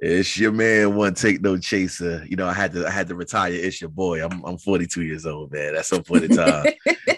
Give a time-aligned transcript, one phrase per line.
[0.00, 2.24] It's your man, one take no chaser.
[2.24, 3.52] You know, I had to I had to retire.
[3.52, 4.24] It's your boy.
[4.24, 5.74] I'm I'm 42 years old, man.
[5.74, 6.66] At some point in time,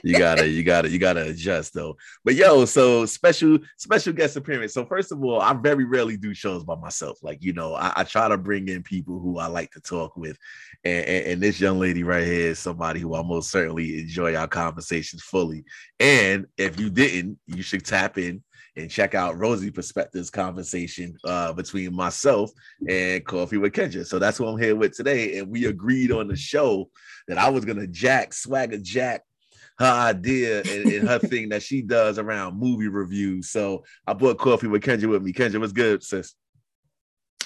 [0.03, 1.98] you gotta you gotta you gotta adjust though.
[2.24, 4.72] But yo, so special special guest appearance.
[4.72, 7.19] So first of all, I very rarely do shows by myself.
[7.22, 10.17] Like you know, I, I try to bring in people who I like to talk
[10.17, 10.38] with,
[10.83, 14.35] and, and, and this young lady right here is somebody who I most certainly enjoy
[14.37, 15.67] our conversations fully.
[15.99, 18.42] And if you didn't, you should tap in
[18.77, 22.50] and check out Rosie Perspectives conversation uh, between myself
[22.88, 24.06] and Coffee with Kendra.
[24.06, 25.38] So that's who I'm here with today.
[25.38, 26.90] And we agreed on the show
[27.28, 29.22] that I was gonna jack swagger jack
[29.80, 33.48] her idea and, and her thing that she does around movie reviews.
[33.48, 35.32] So I brought Coffee with Kendra with me.
[35.32, 36.34] Kendra, what's good, sis?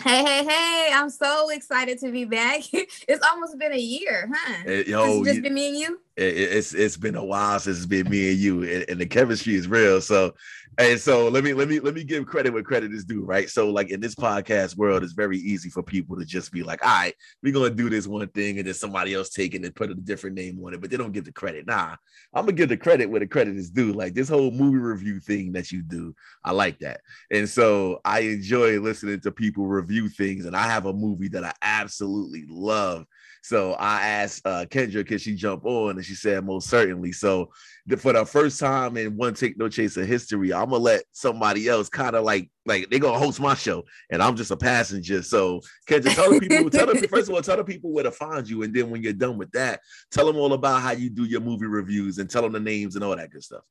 [0.02, 2.62] Hey, hey, hey, I'm so excited to be back.
[2.72, 4.62] it's almost been a year, huh?
[4.66, 6.00] It, yo, it's just been me and you.
[6.16, 9.06] It, it's it's been a while since it's been me and you, and, and the
[9.06, 10.00] chemistry is real.
[10.00, 10.34] So
[10.78, 13.48] and so let me let me let me give credit where credit is due, right?
[13.48, 16.84] So like in this podcast world, it's very easy for people to just be like,
[16.84, 19.74] all right, we're gonna do this one thing, and then somebody else take it and
[19.74, 21.66] put a different name on it, but they don't give the credit.
[21.66, 21.96] Nah,
[22.32, 23.92] I'm gonna give the credit where the credit is due.
[23.92, 27.00] Like this whole movie review thing that you do, I like that.
[27.30, 31.44] And so I enjoy listening to people review things, and I have a movie that
[31.44, 33.06] I absolutely love
[33.44, 35.96] so I asked uh, Kendra, can she jump on?
[35.96, 37.12] And she said, most certainly.
[37.12, 37.52] So
[37.84, 41.68] the, for the first time in One Take No Chaser history, I'm gonna let somebody
[41.68, 45.22] else kind of like like they're gonna host my show, and I'm just a passenger.
[45.22, 48.10] So Kendra, tell the people, tell the first of all, tell the people where to
[48.10, 51.10] find you, and then when you're done with that, tell them all about how you
[51.10, 53.64] do your movie reviews and tell them the names and all that good stuff.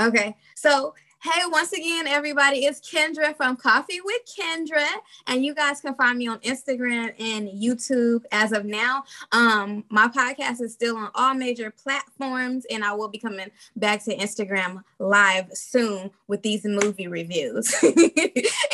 [0.00, 4.86] Okay, so Hey, once again, everybody, it's Kendra from Coffee with Kendra,
[5.26, 9.04] and you guys can find me on Instagram and YouTube as of now.
[9.32, 14.04] Um, my podcast is still on all major platforms, and I will be coming back
[14.04, 17.74] to Instagram live soon with these movie reviews.
[17.82, 17.94] and,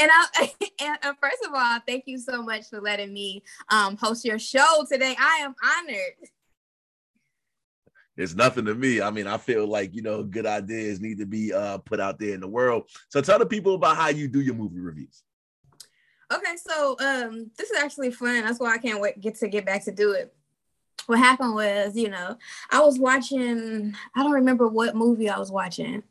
[0.01, 4.25] I, and uh, first of all, thank you so much for letting me um, host
[4.25, 5.15] your show today.
[5.17, 6.31] I am honored
[8.21, 9.01] it's nothing to me.
[9.01, 12.19] I mean, I feel like you know, good ideas need to be uh, put out
[12.19, 12.91] there in the world.
[13.09, 15.23] So tell the people about how you do your movie reviews.
[16.33, 18.45] Okay, so um, this is actually fun.
[18.45, 20.33] That's why I can't wait get to get back to do it.
[21.07, 22.37] What happened was, you know,
[22.71, 23.95] I was watching.
[24.15, 26.03] I don't remember what movie I was watching.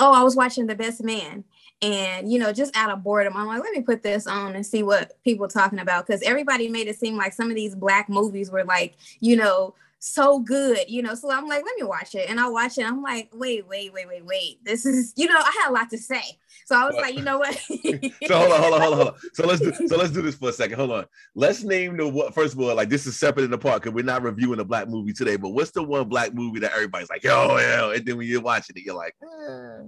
[0.00, 1.44] Oh, I was watching The Best Man,
[1.80, 4.66] and you know, just out of boredom, I'm like, let me put this on and
[4.66, 8.08] see what people talking about because everybody made it seem like some of these black
[8.08, 11.14] movies were like, you know so good, you know.
[11.14, 12.28] So I'm like, let me watch it.
[12.28, 12.86] And I watch it.
[12.86, 14.64] I'm like, wait, wait, wait, wait, wait.
[14.64, 16.22] This is, you know, I had a lot to say.
[16.66, 17.54] So I was like, you know what?
[18.26, 19.14] so hold on, hold on, hold on, hold on.
[19.34, 20.78] So let's do so let's do this for a second.
[20.78, 21.06] Hold on.
[21.34, 23.94] Let's name the what first of all, like this is separate in the park because
[23.94, 25.36] we're not reviewing a black movie today.
[25.36, 28.40] But what's the one black movie that everybody's like, yo, yo, and then when you're
[28.40, 29.82] watching it, you're like, eh.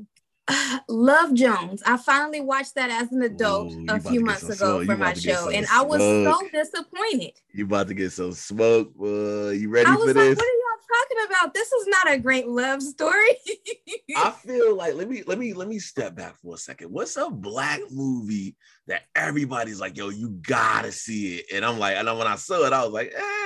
[0.88, 1.82] Love Jones.
[1.86, 5.50] I finally watched that as an adult Ooh, a few months ago for my show,
[5.50, 7.32] and I was so disappointed.
[7.52, 8.92] You about to get some smoke?
[9.00, 10.36] Uh, you ready for like, this?
[10.36, 11.54] What are y'all talking about?
[11.54, 13.37] This is not a great love story.
[14.16, 16.91] I feel like let me let me let me step back for a second.
[16.91, 18.56] What's a black movie
[18.87, 21.47] that everybody's like, yo, you gotta see it?
[21.54, 23.43] And I'm like, and then when I saw it, I was like, eh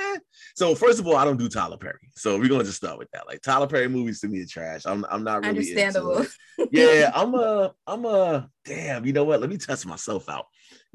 [0.55, 2.11] so first of all, I don't do Tyler Perry.
[2.15, 3.27] So we're gonna just start with that.
[3.27, 4.85] Like Tyler Perry movies to me are trash.
[4.85, 6.25] I'm I'm not really understandable.
[6.71, 9.05] yeah, I'm a I'm a damn.
[9.05, 9.41] You know what?
[9.41, 10.47] Let me test myself out.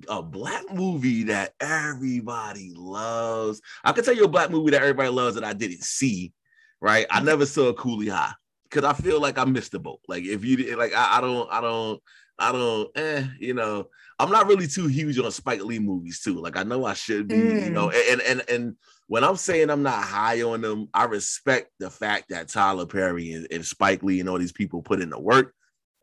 [0.08, 3.60] A black movie that everybody loves.
[3.84, 6.32] I can tell you a black movie that everybody loves that I didn't see.
[6.80, 7.06] Right?
[7.10, 8.32] I never saw Cooley High
[8.64, 10.00] because I feel like I missed the boat.
[10.08, 12.03] Like if you like, I, I don't, I don't,
[12.38, 13.88] I don't, eh, you know,
[14.19, 16.41] I'm not really too huge on Spike Lee movies too.
[16.41, 17.64] Like I know I should be, mm.
[17.64, 18.12] you know, mm.
[18.12, 18.76] and and and
[19.06, 23.32] when I'm saying I'm not high on them, I respect the fact that Tyler Perry
[23.32, 25.54] and, and Spike Lee and all these people put in the work.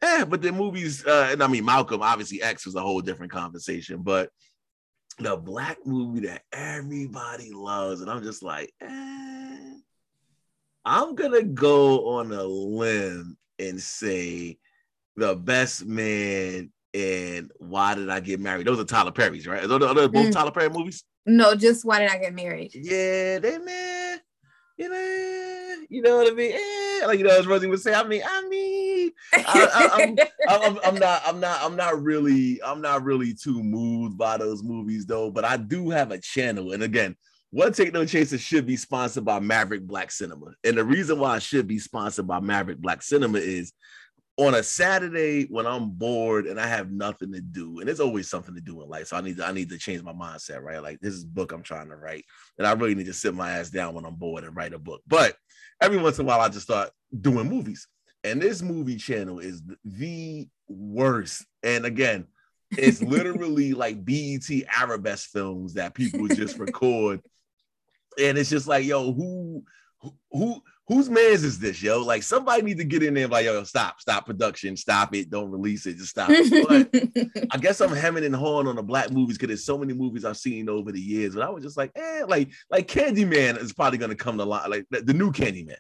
[0.02, 3.32] Yeah, but the movies, uh, and I mean Malcolm, obviously X was a whole different
[3.32, 4.30] conversation, but
[5.18, 9.74] the black movie that everybody loves, and I'm just like, eh,
[10.86, 14.58] I'm gonna go on a limb and say
[15.18, 18.66] the best man and why did I get married?
[18.66, 19.64] Those are Tyler Perry's, right?
[19.64, 20.32] Are those, are both mm.
[20.32, 21.04] Tyler Perry movies?
[21.26, 22.72] No, just why did I get married?
[22.74, 24.20] Yeah, they man,
[24.78, 26.54] you know, you know what I mean.
[26.54, 28.79] Eh, like you know, as Rosie would say, I mean, I mean,
[29.34, 30.18] I,
[30.84, 35.06] am not, I'm not, I'm not really, I'm not really too moved by those movies
[35.06, 35.32] though.
[35.32, 37.16] But I do have a channel, and again,
[37.52, 41.38] one Take No Chaser should be sponsored by Maverick Black Cinema, and the reason why
[41.38, 43.74] it should be sponsored by Maverick Black Cinema is
[44.40, 48.30] on a Saturday when I'm bored and I have nothing to do, and there's always
[48.30, 49.08] something to do in life.
[49.08, 50.82] So I need to I need to change my mindset, right?
[50.82, 52.24] Like this is book I'm trying to write,
[52.58, 54.80] and I really need to sit my ass down when I'm bored and write a
[54.80, 55.02] book.
[55.08, 55.36] But
[55.82, 56.90] every once in a while, I just start
[57.20, 57.88] doing movies,
[58.24, 61.46] and this movie channel is the worst.
[61.64, 62.28] And again,
[62.72, 67.22] It's literally like BET Arabesque films that people just record.
[68.20, 69.64] And it's just like, yo, who
[70.32, 72.02] who whose man's is this, yo?
[72.02, 75.30] Like somebody needs to get in there and like, yo, stop, stop production, stop it,
[75.30, 76.30] don't release it, just stop.
[76.30, 76.90] But
[77.52, 80.26] I guess I'm hemming and hawing on the black movies because there's so many movies
[80.26, 81.36] I've seen over the years.
[81.36, 84.68] But I was just like, eh, like like Candyman is probably gonna come to life,
[84.68, 85.78] like the, the new Candyman.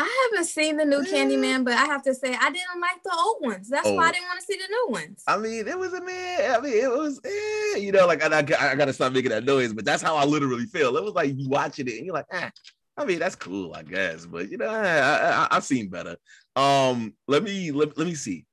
[0.00, 3.12] I haven't seen the new Candyman, but I have to say I didn't like the
[3.12, 3.68] old ones.
[3.68, 3.94] That's oh.
[3.94, 4.12] why I oh.
[4.12, 5.24] didn't want to see the new ones.
[5.26, 6.54] I mean, it was a man.
[6.54, 9.44] I mean, it was, eh, you know, like I, I, I, gotta stop making that
[9.44, 10.96] noise, but that's how I literally feel.
[10.96, 12.48] It was like you watching it and you're like, ah,
[12.96, 16.16] I mean, that's cool, I guess, but you know, I, I, have seen better.
[16.54, 18.46] Um, let me let, let me see.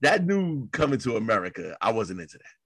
[0.00, 2.61] That new coming to America, I wasn't into that.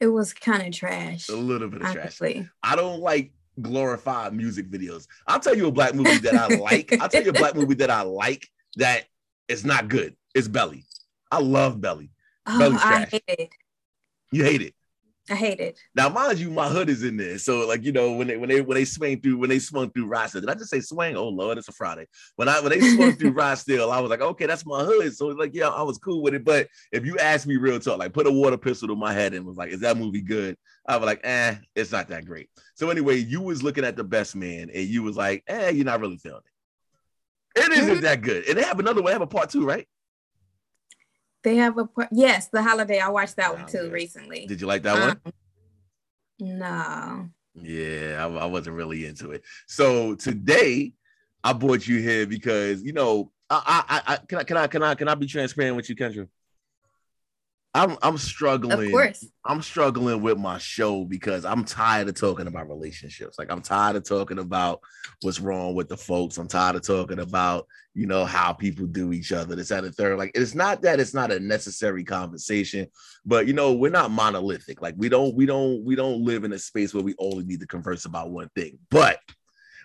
[0.00, 1.28] It was kind of trash.
[1.28, 2.34] A little bit of honestly.
[2.34, 2.46] trash.
[2.62, 5.06] I don't like glorified music videos.
[5.26, 6.92] I'll tell you a black movie that I like.
[7.00, 9.04] I'll tell you a black movie that I like that
[9.48, 10.16] is not good.
[10.34, 10.84] It's Belly.
[11.30, 12.10] I love Belly.
[12.46, 13.08] Oh, Belly's trash.
[13.12, 13.48] I hate it.
[14.32, 14.74] You hate it.
[15.30, 15.78] I hate it.
[15.94, 17.38] Now, mind you, my hood is in there.
[17.38, 19.90] So, like, you know, when they when they when they swing through, when they swung
[19.90, 21.16] through Rossdale, did I just say swing?
[21.16, 22.06] Oh Lord, it's a Friday.
[22.36, 25.16] When I when they swung through Rossdale, I was like, okay, that's my hood.
[25.16, 26.44] So like, yeah, I was cool with it.
[26.44, 29.32] But if you ask me real talk, like put a water pistol to my head
[29.32, 30.58] and was like, is that movie good?
[30.86, 32.50] I was like, eh, it's not that great.
[32.74, 35.86] So anyway, you was looking at the best man and you was like, eh, you're
[35.86, 37.60] not really feeling it.
[37.62, 38.02] It isn't mm-hmm.
[38.02, 38.46] that good.
[38.46, 39.88] And they have another one, they have a part two, right?
[41.44, 42.98] They have a part, yes, the holiday.
[42.98, 44.46] I watched that oh, one too recently.
[44.46, 45.32] Did you like that um, one?
[46.40, 47.28] No.
[47.54, 49.44] Yeah, I, I, wasn't really into it.
[49.68, 50.92] So today
[51.44, 54.82] I brought you here because you know I I, I can I can I can
[54.82, 56.28] I can I be transparent with you, Kendra?
[57.76, 58.86] I'm I'm struggling.
[58.86, 59.26] Of course.
[59.44, 63.36] I'm struggling with my show because I'm tired of talking about relationships.
[63.36, 64.80] Like I'm tired of talking about
[65.22, 66.38] what's wrong with the folks.
[66.38, 69.56] I'm tired of talking about, you know, how people do each other.
[69.56, 70.18] This and the third.
[70.18, 72.86] Like it's not that it's not a necessary conversation,
[73.26, 74.80] but you know, we're not monolithic.
[74.80, 77.60] Like we don't, we don't, we don't live in a space where we only need
[77.60, 78.78] to converse about one thing.
[78.88, 79.18] But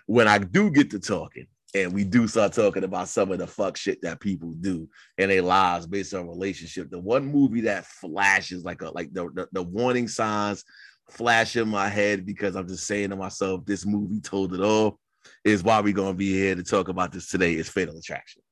[0.06, 3.46] when I do get to talking, and we do start talking about some of the
[3.46, 4.88] fuck shit that people do
[5.18, 6.90] in their lives based on relationship.
[6.90, 10.64] The one movie that flashes like a like the, the, the warning signs
[11.08, 14.98] flash in my head because I'm just saying to myself, this movie told it all.
[15.44, 17.54] Is why we're gonna be here to talk about this today.
[17.54, 18.42] Is Fatal Attraction.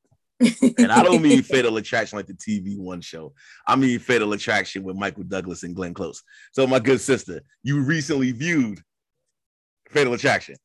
[0.79, 3.33] and I don't mean Fatal Attraction like the TV one show.
[3.67, 6.23] I mean Fatal Attraction with Michael Douglas and Glenn Close.
[6.53, 8.81] So, my good sister, you recently viewed
[9.91, 10.57] Fatal Attraction.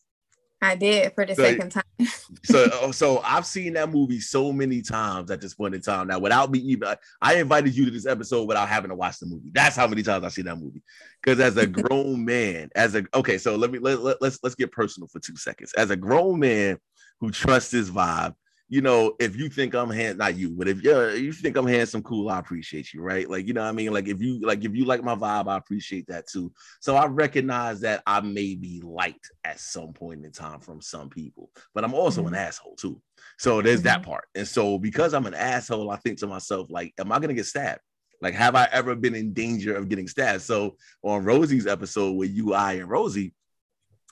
[0.64, 1.84] I did for the so, second time.
[2.44, 6.08] so, oh, so I've seen that movie so many times at this point in time.
[6.08, 9.26] Now, without me even, I invited you to this episode without having to watch the
[9.26, 9.50] movie.
[9.52, 10.82] That's how many times I've seen that movie.
[11.22, 14.56] Because as a grown man, as a okay, so let me let, let, let's let's
[14.56, 15.74] get personal for two seconds.
[15.74, 16.78] As a grown man
[17.20, 18.34] who trusts his vibe,
[18.74, 21.68] you know, if you think I'm hand, not you, but if you you think I'm
[21.68, 23.30] handsome, cool, I appreciate you, right?
[23.30, 25.48] Like, you know, what I mean, like if you like if you like my vibe,
[25.48, 26.52] I appreciate that too.
[26.80, 31.08] So I recognize that I may be liked at some point in time from some
[31.08, 32.34] people, but I'm also mm-hmm.
[32.34, 33.00] an asshole too.
[33.38, 33.90] So there's mm-hmm.
[33.90, 34.26] that part.
[34.34, 37.46] And so because I'm an asshole, I think to myself, like, am I gonna get
[37.46, 37.82] stabbed?
[38.22, 40.42] Like, have I ever been in danger of getting stabbed?
[40.42, 43.36] So on Rosie's episode with you, I, and Rosie,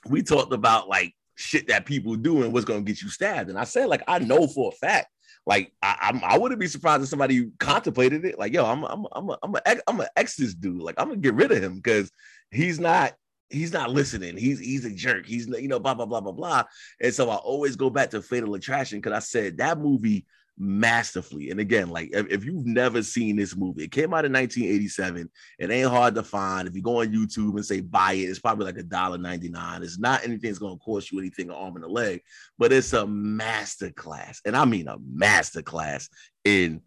[0.06, 3.50] we talked about like shit that people do and what's gonna get you stabbed.
[3.50, 5.08] And I said, like, I know for a fact,
[5.46, 8.38] like, I I would not be surprised if somebody contemplated it.
[8.38, 10.82] Like, yo, I'm I'm I'm a, I'm a, I'm an ex this dude.
[10.82, 12.10] Like, I'm gonna get rid of him because
[12.50, 13.14] he's not
[13.50, 14.36] he's not listening.
[14.36, 15.26] He's he's a jerk.
[15.26, 16.64] He's you know blah blah blah blah blah.
[17.00, 20.26] And so I always go back to Fatal Attraction because I said that movie
[20.58, 21.50] masterfully.
[21.50, 25.30] And again, like if, if, you've never seen this movie, it came out in 1987.
[25.58, 26.68] It ain't hard to find.
[26.68, 29.82] If you go on YouTube and say buy it, it's probably like a dollar 99.
[29.82, 32.22] It's not anything that's going to cost you anything an arm and a leg,
[32.58, 34.40] but it's a master class.
[34.44, 36.08] And I mean a master class
[36.44, 36.82] in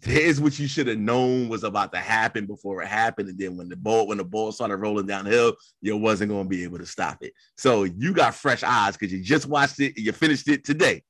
[0.00, 3.28] here's what you should have known was about to happen before it happened.
[3.28, 6.48] And then when the ball, when the ball started rolling downhill, you wasn't going to
[6.48, 7.32] be able to stop it.
[7.56, 11.02] So you got fresh eyes because you just watched it, you finished it today.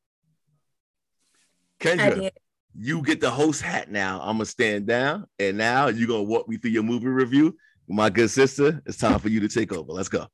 [1.81, 2.31] Kendra,
[2.79, 4.21] you get the host hat now.
[4.21, 7.57] I'm gonna stand down, and now you're gonna walk me through your movie review.
[7.89, 9.93] My good sister, it's time for you to take over.
[9.93, 10.27] Let's go.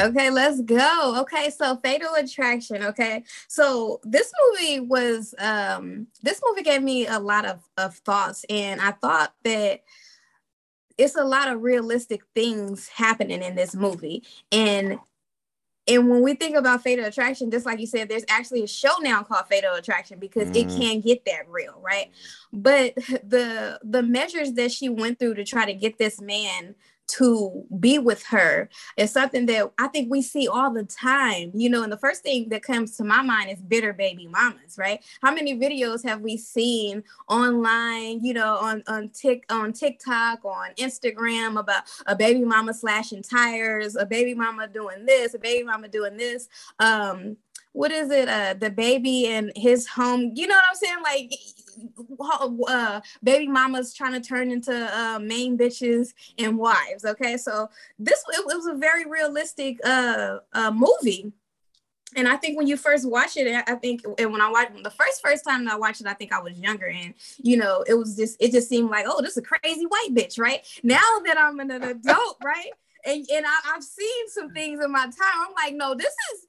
[0.00, 1.20] Okay, let's go.
[1.20, 2.82] Okay, so Fatal Attraction.
[2.82, 8.44] Okay, so this movie was um this movie gave me a lot of of thoughts,
[8.48, 9.82] and I thought that
[10.96, 14.98] it's a lot of realistic things happening in this movie, and
[15.86, 18.92] and when we think about fatal attraction, just like you said, there's actually a show
[19.00, 20.56] now called Fatal Attraction because mm.
[20.56, 22.10] it can get that real, right?
[22.52, 26.74] But the the measures that she went through to try to get this man
[27.06, 31.68] to be with her is something that I think we see all the time, you
[31.68, 31.82] know.
[31.82, 35.04] And the first thing that comes to my mind is bitter baby mamas, right?
[35.22, 40.70] How many videos have we seen online, you know, on on tick on TikTok, on
[40.78, 45.88] Instagram about a baby mama slashing tires, a baby mama doing this, a baby mama
[45.88, 46.48] doing this.
[46.78, 47.36] Um,
[47.72, 48.28] what is it?
[48.28, 50.30] Uh, the baby and his home.
[50.34, 51.02] You know what I'm saying?
[51.02, 51.32] Like
[52.68, 57.04] uh, baby mamas trying to turn into uh, main bitches and wives.
[57.04, 61.32] Okay, so this it, was a very realistic uh, uh, movie.
[62.16, 64.90] And I think when you first watch it, I think and when I watched the
[64.90, 67.84] first first time that I watched it, I think I was younger, and you know,
[67.88, 70.64] it was just it just seemed like, oh, this is a crazy white bitch, right?
[70.82, 72.70] Now that I'm an adult, right?
[73.06, 75.12] And, and I, have seen some things in my time.
[75.20, 76.46] I'm like, no, this is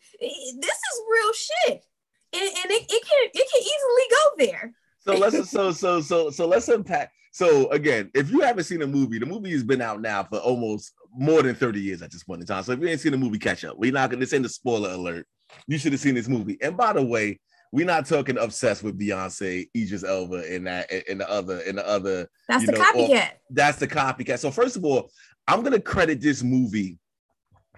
[0.59, 1.85] this is real shit,
[2.33, 4.75] and, and it, it can it can easily go there
[5.05, 7.11] so let's so so so so let's unpack.
[7.31, 10.39] So again, if you haven't seen a movie, the movie has been out now for
[10.39, 12.63] almost more than 30 years at this point in time.
[12.63, 13.77] So if you ain't seen the movie, catch up.
[13.77, 15.27] We're not gonna this ain't the spoiler alert.
[15.67, 16.57] You should have seen this movie.
[16.61, 17.39] And by the way,
[17.71, 21.87] we're not talking obsessed with Beyonce, Idris Elba, and that and the other and the
[21.87, 22.27] other.
[22.47, 23.31] That's the know, copycat.
[23.49, 24.39] That's the copycat.
[24.39, 25.09] So first of all,
[25.47, 26.97] I'm gonna credit this movie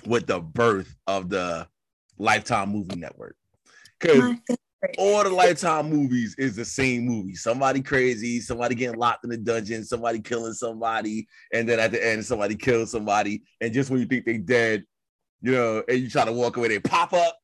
[0.05, 1.67] with the birth of the
[2.17, 3.35] Lifetime Movie Network.
[3.99, 4.35] Because
[4.97, 7.35] all the lifetime movies is the same movie.
[7.35, 12.05] Somebody crazy, somebody getting locked in the dungeon, somebody killing somebody, and then at the
[12.05, 13.43] end, somebody kills somebody.
[13.59, 14.83] And just when you think they dead,
[15.41, 17.37] you know, and you try to walk away, they pop up.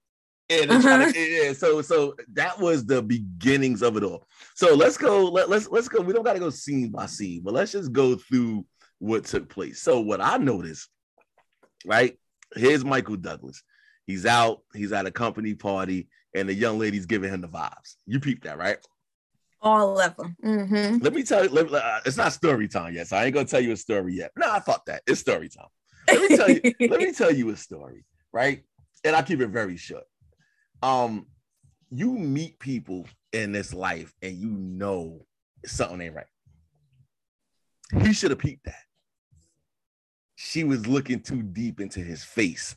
[0.50, 1.12] And uh-huh.
[1.12, 4.28] to, yeah, so so that was the beginnings of it all.
[4.56, 5.25] So let's go.
[5.30, 6.02] Let, let's let's go.
[6.02, 8.66] We don't got to go scene by scene, but let's just go through
[9.00, 9.82] what took place.
[9.82, 10.90] So what I noticed,
[11.86, 12.20] right?
[12.56, 13.63] Here's Michael Douglas.
[14.06, 14.62] He's out.
[14.74, 17.96] He's at a company party and the young lady's giving him the vibes.
[18.06, 18.78] You peep that, right?
[19.62, 20.36] All of them.
[20.44, 20.98] Mm-hmm.
[20.98, 23.46] Let me tell you, let, uh, it's not story time yet, so I ain't gonna
[23.46, 24.32] tell you a story yet.
[24.36, 25.68] No, I thought that it's story time.
[26.08, 26.62] Let me tell you.
[26.90, 28.63] let me tell you a story, right?
[29.06, 30.04] And I keep it very short.
[30.82, 31.28] Um,
[31.90, 35.25] you meet people in this life, and you know
[35.66, 36.25] something ain't right.
[38.02, 38.75] He should have peeped that.
[40.36, 42.75] She was looking too deep into his face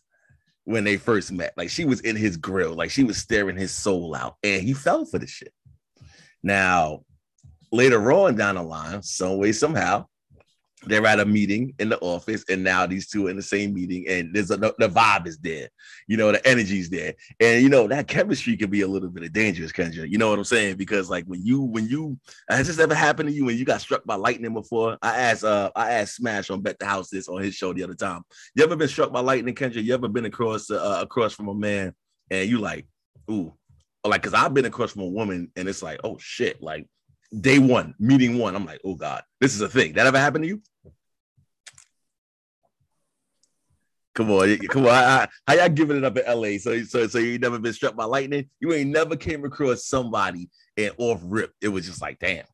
[0.67, 1.55] when they first met.
[1.57, 4.75] Like she was in his grill, like she was staring his soul out, and he
[4.75, 5.53] fell for the shit.
[6.43, 7.05] Now,
[7.73, 10.07] later on down the line, some way, somehow,
[10.87, 13.75] they're at a meeting in the office, and now these two are in the same
[13.75, 15.69] meeting, and there's a the vibe is there,
[16.07, 19.25] you know, the energy's there, and you know that chemistry can be a little bit
[19.25, 20.09] of dangerous, Kendra.
[20.09, 20.77] You know what I'm saying?
[20.77, 23.81] Because like when you when you has this ever happened to you when you got
[23.81, 24.97] struck by lightning before?
[25.03, 27.83] I asked uh I asked Smash on Bet the House this on his show the
[27.85, 28.23] other time.
[28.55, 29.83] You ever been struck by lightning, Kendra?
[29.83, 31.95] You ever been across uh, across from a man
[32.31, 32.87] and you like,
[33.31, 33.53] ooh,
[34.05, 36.87] like because I've been across from a woman and it's like, oh shit, like
[37.41, 39.95] day one, meeting one, I'm like, oh God, this is a thing.
[39.95, 40.63] That ever happened to you?
[44.17, 44.95] Come on, come on.
[44.95, 46.57] How, how y'all giving it up in LA?
[46.59, 48.49] So, so, so you never been struck by lightning?
[48.61, 51.53] You ain't never came across somebody and off rip.
[51.61, 52.47] It was just like, damn.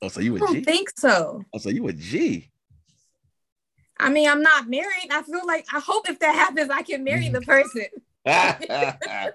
[0.00, 0.44] Oh, so you a G?
[0.44, 1.42] I don't think so.
[1.52, 2.50] Oh, so you a G?
[3.98, 5.10] I mean, I'm not married.
[5.10, 7.84] I feel like I hope if that happens, I can marry the person.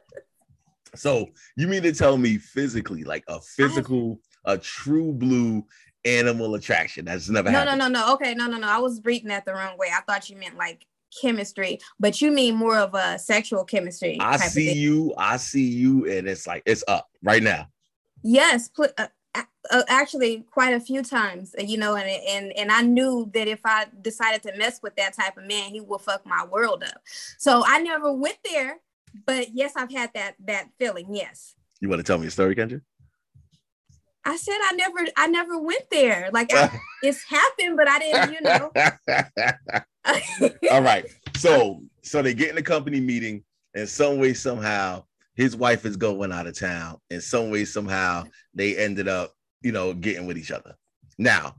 [0.96, 5.63] so you mean to tell me physically, like a physical, a true blue
[6.05, 7.05] animal attraction?
[7.05, 7.79] That's never no, happened.
[7.79, 8.08] No, no, no.
[8.08, 8.13] No.
[8.15, 8.67] Okay, no, no, no.
[8.67, 9.88] I was reading that the wrong way.
[9.96, 10.86] I thought you meant like
[11.22, 14.17] chemistry, but you mean more of a sexual chemistry.
[14.20, 15.13] I see you.
[15.17, 17.67] I see you, and it's like it's up right now.
[18.24, 19.08] Yes, pl- uh,
[19.70, 23.62] uh, actually quite a few times you know and and and i knew that if
[23.63, 27.01] i decided to mess with that type of man he would fuck my world up
[27.38, 28.79] so i never went there
[29.25, 32.55] but yes i've had that that feeling yes you want to tell me a story
[32.55, 32.81] kendra
[34.25, 38.34] i said i never i never went there like I, it's happened but i didn't
[38.34, 38.72] you know
[40.72, 45.04] all right so so they get in the company meeting and some way somehow
[45.36, 48.24] his wife is going out of town and some way somehow
[48.54, 50.75] they ended up you know, getting with each other.
[51.18, 51.56] Now,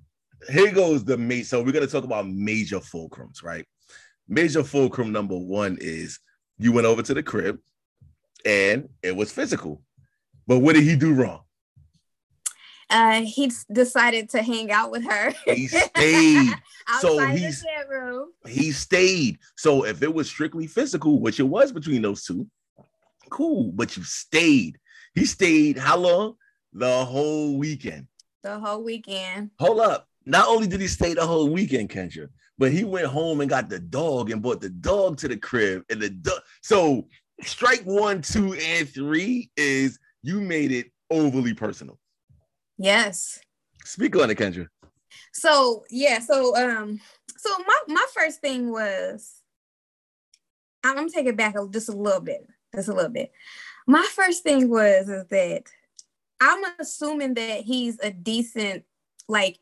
[0.50, 1.46] here goes the mate.
[1.46, 3.66] So we're gonna talk about major fulcrums, right?
[4.28, 6.18] Major fulcrum number one is
[6.58, 7.58] you went over to the crib
[8.44, 9.82] and it was physical.
[10.46, 11.42] But what did he do wrong?
[12.92, 15.32] Uh, he decided to hang out with her.
[15.46, 16.52] He stayed.
[17.00, 17.64] so he's,
[18.46, 19.38] he stayed.
[19.56, 22.46] So if it was strictly physical, which it was between those two,
[23.30, 23.72] cool.
[23.72, 24.78] But you stayed.
[25.14, 26.36] He stayed how long?
[26.72, 28.06] the whole weekend.
[28.42, 29.50] The whole weekend.
[29.58, 30.08] Hold up.
[30.24, 33.68] Not only did he stay the whole weekend, Kendra, but he went home and got
[33.68, 35.84] the dog and brought the dog to the crib.
[35.90, 36.40] And the dog.
[36.62, 37.08] So
[37.42, 41.98] strike one, two, and three is you made it overly personal.
[42.82, 43.38] Yes.
[43.84, 44.66] Speak on it, Kendra.
[45.32, 47.00] So yeah, so um,
[47.38, 49.40] so my my first thing was,
[50.82, 53.30] I'm gonna take it back just a little bit, just a little bit.
[53.86, 55.62] My first thing was is that
[56.40, 58.82] I'm assuming that he's a decent,
[59.28, 59.60] like,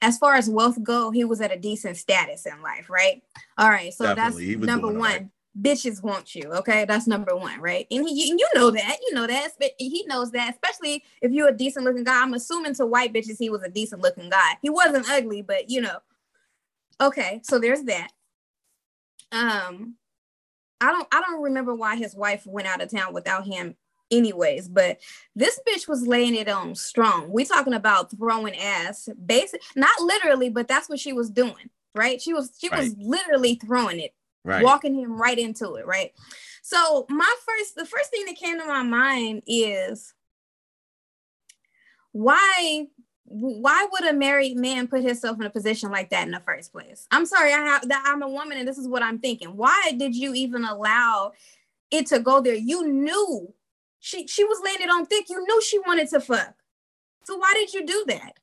[0.00, 3.22] as far as wealth go, he was at a decent status in life, right?
[3.58, 4.54] All right, so Definitely.
[4.54, 4.98] that's number one.
[5.00, 5.28] Right.
[5.60, 6.86] Bitches want you, okay?
[6.86, 7.86] That's number one, right?
[7.90, 9.50] And he, you know that, you know that.
[9.78, 12.22] He knows that, especially if you're a decent looking guy.
[12.22, 14.52] I'm assuming to white bitches he was a decent looking guy.
[14.62, 15.98] He wasn't ugly, but you know.
[17.00, 18.08] Okay, so there's that.
[19.30, 19.96] Um,
[20.80, 23.76] I don't, I don't remember why his wife went out of town without him
[24.12, 24.68] anyways.
[24.68, 24.98] But
[25.34, 27.30] this bitch was laying it on strong.
[27.32, 32.20] We talking about throwing ass, basic, not literally, but that's what she was doing, right?
[32.20, 32.80] She was she right.
[32.80, 34.64] was literally throwing it, right.
[34.64, 36.12] walking him right into it, right?
[36.62, 40.14] So my first, the first thing that came to my mind is
[42.12, 42.86] why
[43.24, 46.70] why would a married man put himself in a position like that in the first
[46.70, 47.06] place?
[47.10, 49.56] I'm sorry, I have that I'm a woman and this is what I'm thinking.
[49.56, 51.32] Why did you even allow
[51.90, 52.54] it to go there?
[52.54, 53.54] You knew
[54.00, 55.30] she she was laying on thick.
[55.30, 56.54] You knew she wanted to fuck.
[57.24, 58.38] So why did you do that?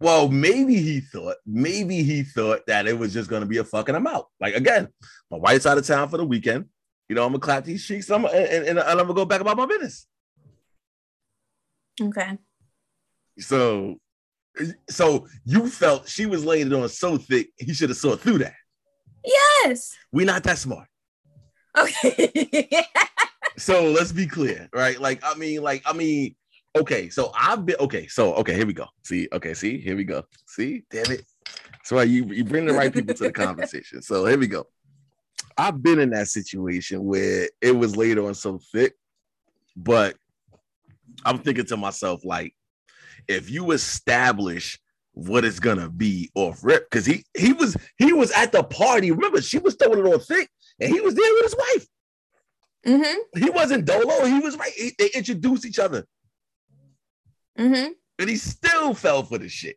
[0.00, 3.94] Well, maybe he thought, maybe he thought that it was just gonna be a fucking
[3.94, 4.26] him out.
[4.40, 4.88] Like again,
[5.30, 6.66] my wife's out of town for the weekend.
[7.08, 8.10] You know, I'm gonna clap these cheeks.
[8.10, 10.06] I'm and, and, and I'm gonna go back about my business.
[12.00, 12.38] Okay.
[13.38, 13.96] So,
[14.88, 18.38] so you felt she was laying it on so thick, he should have saw through
[18.38, 18.54] that.
[19.24, 19.96] Yes.
[20.12, 20.88] We're not that smart.
[21.76, 22.86] Okay.
[23.56, 25.00] so let's be clear, right?
[25.00, 26.34] Like, I mean, like, I mean,
[26.76, 28.86] okay, so I've been okay, so okay, here we go.
[29.04, 30.24] See, okay, see, here we go.
[30.46, 31.24] See, damn it.
[31.72, 34.02] That's why you you bring the right people to the conversation.
[34.02, 34.66] So here we go.
[35.56, 38.94] I've been in that situation where it was laid on so thick,
[39.76, 40.16] but
[41.24, 42.54] I'm thinking to myself, like,
[43.26, 44.78] if you establish
[45.12, 49.10] what it's gonna be off rip, because he he was he was at the party.
[49.10, 50.48] Remember, she was throwing it on thick,
[50.80, 51.86] and he was there with his wife.
[52.86, 53.42] Mm-hmm.
[53.42, 54.24] He wasn't dolo.
[54.24, 54.72] He was right.
[54.72, 56.04] He, they introduced each other.
[57.58, 57.92] Mm-hmm.
[58.18, 59.76] And he still fell for the shit.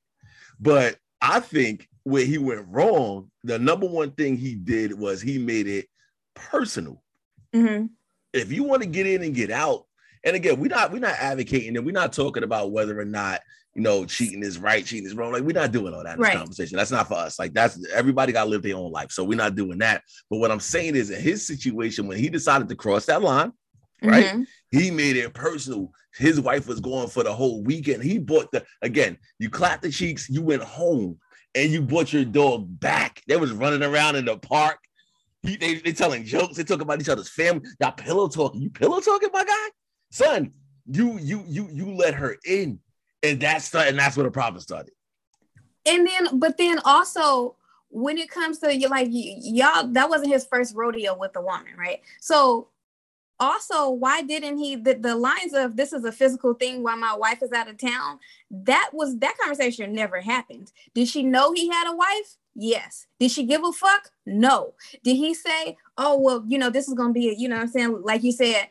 [0.59, 5.37] But I think where he went wrong, the number one thing he did was he
[5.37, 5.87] made it
[6.33, 7.01] personal.
[7.53, 7.87] Mm-hmm.
[8.33, 9.85] If you want to get in and get out,
[10.23, 13.41] and again, we're not we're not advocating and we're not talking about whether or not
[13.73, 15.31] you know, cheating is right, cheating is wrong.
[15.31, 16.31] Like we're not doing all that in right.
[16.31, 16.77] this conversation.
[16.77, 17.39] That's not for us.
[17.39, 19.11] Like that's everybody got to live their own life.
[19.11, 20.03] So we're not doing that.
[20.29, 23.53] But what I'm saying is in his situation, when he decided to cross that line,
[24.03, 24.25] right?
[24.25, 24.43] Mm-hmm.
[24.71, 25.91] He made it personal.
[26.15, 28.03] His wife was going for the whole weekend.
[28.03, 31.19] He bought the again, you clapped the cheeks, you went home
[31.55, 33.21] and you brought your dog back.
[33.27, 34.77] They was running around in the park.
[35.43, 37.67] He, they, they telling jokes, they talk about each other's family.
[37.79, 38.61] Y'all pillow talking.
[38.61, 39.67] You pillow talking, my guy?
[40.11, 40.51] Son,
[40.85, 42.79] you you you you let her in
[43.23, 44.93] and that's and that's where the problem started.
[45.85, 47.55] And then, but then also
[47.89, 51.73] when it comes to you, like y'all, that wasn't his first rodeo with a woman,
[51.77, 52.01] right?
[52.19, 52.69] So
[53.41, 57.15] also why didn't he the, the lines of this is a physical thing while my
[57.15, 60.71] wife is out of town that was that conversation never happened.
[60.93, 62.37] Did she know he had a wife?
[62.53, 63.07] Yes.
[63.19, 64.11] Did she give a fuck?
[64.25, 64.73] No.
[65.03, 67.67] Did he say oh well you know this is gonna be a, you know i'm
[67.67, 68.01] saying?
[68.03, 68.69] Like you said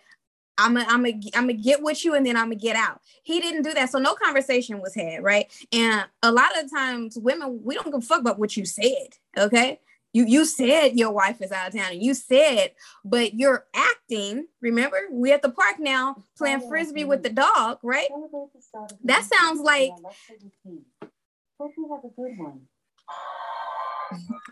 [0.59, 3.01] I'm gonna I'm gonna I'm gonna get with you and then I'm gonna get out.
[3.23, 5.51] He didn't do that, so no conversation was had, right?
[5.73, 9.17] And a lot of times, women we don't give a fuck about what you said.
[9.39, 9.81] Okay,
[10.13, 12.73] you you said your wife is out of town, and you said,
[13.05, 14.47] but you're acting.
[14.61, 18.09] Remember, we at the park now playing frisbee with the dog, right?
[19.05, 19.91] That sounds like.
[21.59, 22.63] Hope you have a good one.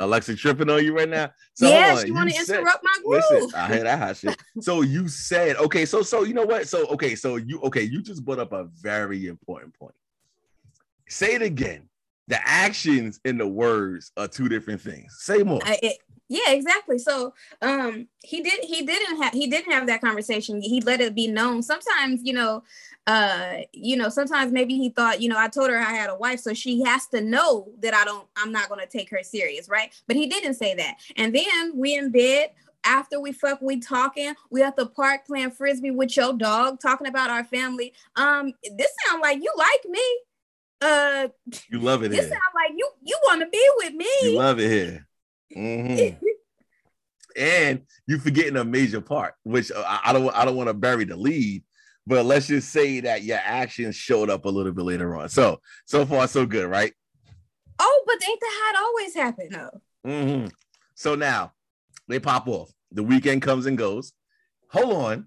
[0.01, 1.31] Alexa tripping on you right now.
[1.55, 3.25] So yes, you want to interrupt my groove.
[3.31, 4.37] Listen, I heard that hot shit.
[4.61, 6.69] So you said, okay, so so you know what?
[6.69, 9.95] So okay, so you okay, you just brought up a very important point.
[11.09, 11.88] Say it again.
[12.29, 15.17] The actions and the words are two different things.
[15.21, 15.61] Say more.
[15.67, 16.99] Uh, it, yeah, exactly.
[16.99, 20.61] So um he did he didn't have he didn't have that conversation.
[20.61, 21.63] He let it be known.
[21.63, 22.63] Sometimes, you know,
[23.07, 26.15] uh, you know, sometimes maybe he thought, you know, I told her I had a
[26.15, 29.71] wife, so she has to know that I don't, I'm not gonna take her serious,
[29.71, 29.91] right?
[30.07, 30.97] But he didn't say that.
[31.17, 32.51] And then we in bed,
[32.85, 37.07] after we fuck, we talking, we at the park playing frisbee with your dog, talking
[37.07, 37.95] about our family.
[38.17, 40.03] Um, this sound like you like me.
[40.81, 41.29] Uh
[41.69, 42.11] you love it.
[42.11, 42.29] This here.
[42.29, 44.09] sound like you you want to be with me.
[44.23, 45.09] You love it here.
[45.57, 46.25] Mm-hmm.
[47.37, 51.05] and you forgetting a major part, which I, I don't I don't want to bury
[51.05, 51.65] the lead
[52.09, 55.29] but let's just say that your actions showed up a little bit later on.
[55.29, 56.93] So so far so good, right?
[57.79, 60.11] Oh, but ain't that how it always happened though?
[60.11, 60.47] Mm-hmm.
[60.95, 61.53] So now
[62.09, 62.73] they pop off.
[62.93, 64.15] The weekend comes and goes.
[64.71, 65.27] Hold on,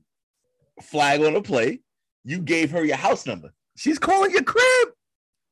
[0.81, 1.81] flag on the play.
[2.23, 3.53] You gave her your house number.
[3.77, 4.89] She's calling your crib.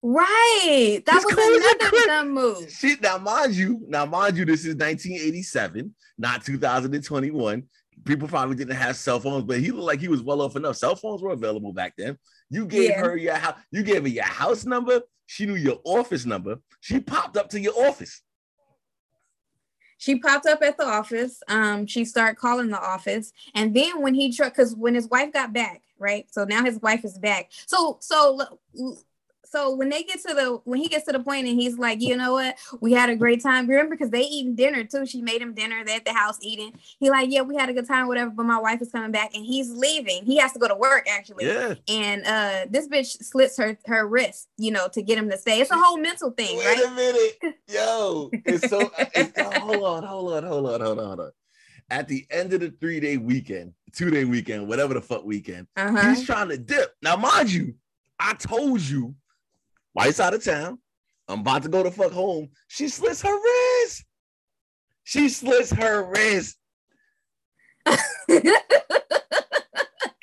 [0.02, 1.02] Right.
[1.06, 2.72] That was your another dumb move.
[2.72, 7.64] She now mind you, now mind you, this is 1987, not 2021.
[8.06, 10.78] People probably didn't have cell phones, but he looked like he was well off enough.
[10.78, 12.18] Cell phones were available back then.
[12.50, 13.02] You gave Yeah.
[13.02, 15.02] her your house, you gave her your house number.
[15.26, 16.60] She knew your office number.
[16.80, 18.22] She popped up to your office.
[19.98, 21.44] She popped up at the office.
[21.50, 25.34] Um, she started calling the office, and then when he tried, because when his wife
[25.34, 26.26] got back, right?
[26.32, 27.52] So now his wife is back.
[27.68, 28.40] So so
[29.52, 32.02] so when they get to the when he gets to the point and he's like,
[32.02, 33.68] you know what, we had a great time.
[33.68, 35.06] Remember, because they eating dinner too.
[35.06, 35.84] She made him dinner.
[35.84, 36.74] They at the house eating.
[37.00, 38.30] He like, yeah, we had a good time, whatever.
[38.32, 40.26] But my wife is coming back, and he's leaving.
[40.26, 41.48] He has to go to work actually.
[41.48, 41.76] Yeah.
[41.88, 45.60] And uh, this bitch slits her her wrist, you know, to get him to stay.
[45.60, 46.86] It's a whole mental thing, Wait right?
[46.86, 47.56] a minute.
[47.68, 51.32] Yo, it's so it's, hold on, hold on, hold on, hold on, hold on.
[51.92, 56.10] At the end of the three-day weekend, two-day weekend, whatever the fuck weekend, Uh huh.
[56.10, 56.94] he's trying to dip.
[57.02, 57.74] Now, mind you,
[58.20, 59.16] I told you,
[59.94, 60.80] wife's out of town.
[61.28, 62.50] I'm about to go to fuck home.
[62.68, 64.04] She slits her wrist.
[65.04, 66.58] She slits her wrist.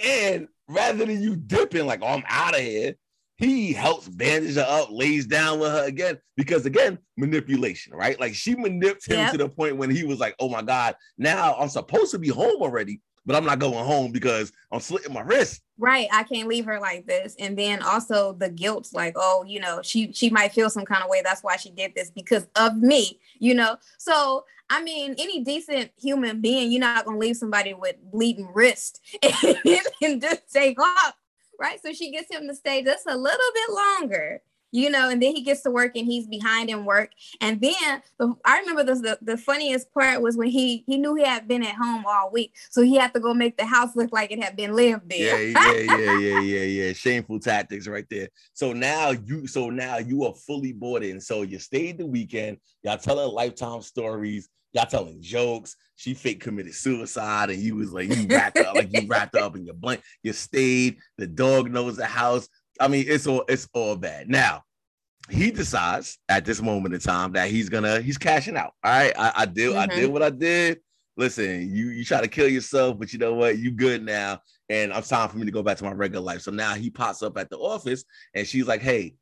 [0.04, 2.94] And rather than you dipping, like, oh, I'm out of here,
[3.38, 8.18] he helps bandage her up, lays down with her again, because again, manipulation, right?
[8.20, 9.32] Like she manipulated him Yep.
[9.32, 12.28] to the point when he was like, oh my God, now I'm supposed to be
[12.28, 15.62] home already, but I'm not going home because I'm slitting my wrist.
[15.78, 17.36] right i can't leave her like this.
[17.38, 21.02] And then also the guilt like oh you know she she might feel some kind
[21.02, 21.20] of way.
[21.22, 23.76] That's why she did this because of me you know?
[23.98, 29.00] So i mean any decent human being you're not gonna leave somebody with bleeding wrist
[29.22, 31.14] and, and just take off
[31.58, 31.80] right?
[31.82, 34.42] So she gets him to stay just a little bit longer
[34.76, 37.10] you know and then he gets to work and he's behind in work
[37.40, 41.14] and then the, i remember this, the, the funniest part was when he he knew
[41.14, 43.94] he had been at home all week so he had to go make the house
[43.96, 46.92] look like it had been lived there Yeah, yeah, yeah, yeah, yeah, yeah.
[46.92, 48.28] Shameful tactics right there.
[48.52, 51.20] So now you, so now you are fully bought in.
[51.20, 52.58] So you stayed the weekend.
[52.82, 54.48] Y'all telling lifetime stories.
[54.72, 55.76] Y'all telling jokes.
[55.96, 59.56] She fake committed suicide, and you was like you wrapped up, like you wrapped up
[59.56, 60.04] in your blanket.
[60.22, 60.98] You stayed.
[61.16, 62.48] The dog knows the house.
[62.78, 64.28] I mean, it's all it's all bad.
[64.28, 64.64] Now
[65.30, 68.72] he decides at this moment in time that he's gonna he's cashing out.
[68.84, 70.12] All right, I, I did I did mm-hmm.
[70.12, 70.80] what I did.
[71.16, 73.58] Listen, you you try to kill yourself, but you know what?
[73.58, 76.42] You good now, and it's time for me to go back to my regular life.
[76.42, 79.14] So now he pops up at the office, and she's like, "Hey,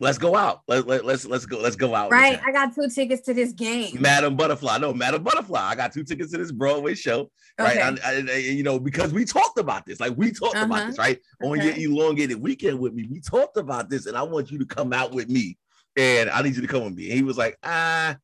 [0.00, 0.60] let's go out.
[0.68, 2.40] Let, let, let's let's go let's go out." Right.
[2.44, 4.00] I got two tickets to this game.
[4.00, 4.78] Madam Butterfly.
[4.78, 5.60] No, Madam Butterfly.
[5.60, 7.76] I got two tickets to this Broadway show, right?
[7.76, 8.00] Okay.
[8.04, 10.86] I, I- I- you know, because we talked about this, like we talked about Uh-huh.
[10.88, 11.18] this, right?
[11.42, 14.66] On your elongated weekend with me, we talked about this, and I want you to
[14.66, 15.56] come out with me,
[15.96, 17.04] and I need you to come with me.
[17.06, 18.16] And he was like, ah,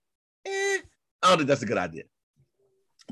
[0.46, 0.78] eh,
[1.22, 2.04] I don't think that's a good idea,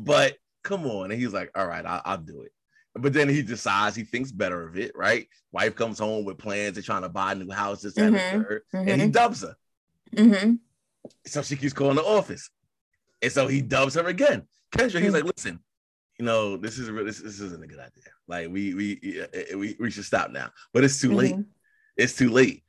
[0.01, 1.11] but come on.
[1.11, 2.53] And he's like, all right, I'll, I'll do it.
[2.95, 5.27] But then he decides he thinks better of it, right?
[5.51, 8.89] Wife comes home with plans to trying to buy new houses, that, and the Mhm.
[8.93, 9.57] and he dubs her.
[10.17, 10.55] hmm
[11.27, 12.51] So she keeps calling the office.
[13.23, 14.47] And so he dubs her again.
[14.77, 15.13] Kendra, he's Mhm.
[15.15, 15.61] like, listen,
[16.19, 18.11] you know, this is this, this isn't a good idea.
[18.29, 19.27] Like we we
[19.57, 20.51] we we should stop now.
[20.73, 21.37] But it's too late.
[21.97, 22.63] It's too late.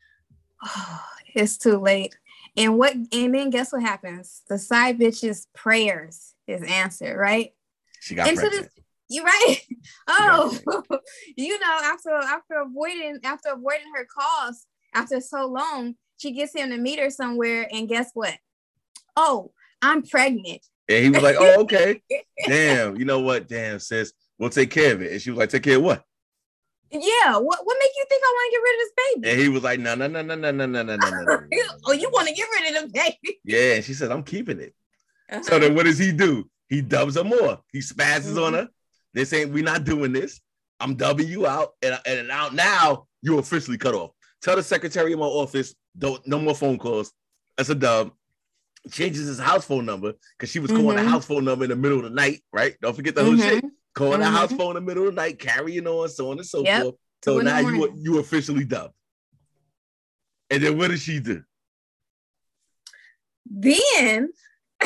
[1.36, 2.16] it's too late.
[2.56, 4.44] And what and then guess what happens?
[4.48, 7.52] The side bitch's prayers is answered, right?
[8.00, 8.66] She got And to pregnant.
[8.76, 9.58] this you right?
[10.08, 10.58] Oh,
[11.38, 16.70] you know, after after avoiding after avoiding her calls after so long, she gets him
[16.70, 18.34] to meet her somewhere, and guess what?
[19.16, 20.62] Oh, I'm pregnant.
[20.90, 22.02] And he was like, Oh, okay.
[22.48, 23.48] Damn, you know what?
[23.48, 25.12] Damn, sis, we'll take care of it.
[25.14, 26.04] And she was like, Take care of what?
[26.92, 29.30] Yeah, what what make you think I want to get rid of this baby?
[29.32, 31.38] And he was like, No, no, no, no, no, no, no, no, no,
[31.86, 33.40] oh, you want to get rid of the baby?
[33.44, 34.74] Yeah, and she said, I'm keeping it.
[35.32, 35.60] So Uh-huh.
[35.60, 36.50] then what does he do?
[36.70, 37.62] He dubs her more.
[37.72, 38.58] He spazzes on Mhm.
[38.58, 38.70] her.
[39.14, 40.42] This ain't we not doing this.
[40.80, 44.12] I'm dubbing you out, and and now now you're officially cut off.
[44.42, 47.14] Tell the secretary of my office, don't no more phone calls.
[47.58, 48.12] That's a dub.
[48.92, 51.08] Changes his house phone number because she was calling the Mhm.
[51.08, 52.76] house phone number in the middle of the night, right?
[52.82, 53.64] Don't forget the whole shit.
[53.64, 53.72] Mhm.
[53.94, 54.58] Calling the house Mhm.
[54.58, 56.82] phone in the middle of the night, carrying on, so on and so Yep.
[56.82, 56.96] forth.
[57.24, 58.94] So in now you you officially dubbed.
[60.50, 61.44] And then what does she do?
[63.46, 64.32] then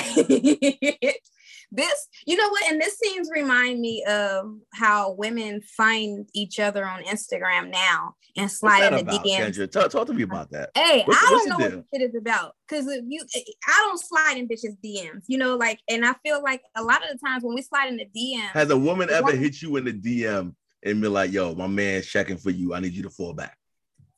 [1.71, 6.85] this you know what and this scenes remind me of how women find each other
[6.85, 9.71] on instagram now and slide in the about, dms Kendra?
[9.71, 10.69] Talk, talk to me about that.
[10.75, 11.77] hey What's- i don't know deal?
[11.77, 13.21] what shit is about because if you
[13.67, 17.03] i don't slide in bitches dms you know like and i feel like a lot
[17.03, 19.61] of the times when we slide in the dm Has a woman ever woman- hit
[19.61, 22.73] you in the DM and be like, "Yo, my man's checking for you.
[22.73, 23.57] I need you to fall back."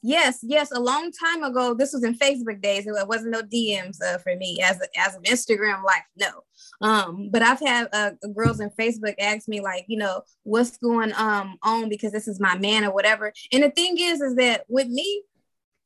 [0.01, 0.71] Yes, yes.
[0.71, 2.87] A long time ago, this was in Facebook days.
[2.87, 6.03] It wasn't no DMs uh, for me as as an Instagram life.
[6.15, 6.43] No,
[6.81, 11.11] um, but I've had uh, girls in Facebook ask me like, you know, what's going
[11.17, 13.33] um on because this is my man or whatever.
[13.51, 15.23] And the thing is, is that with me,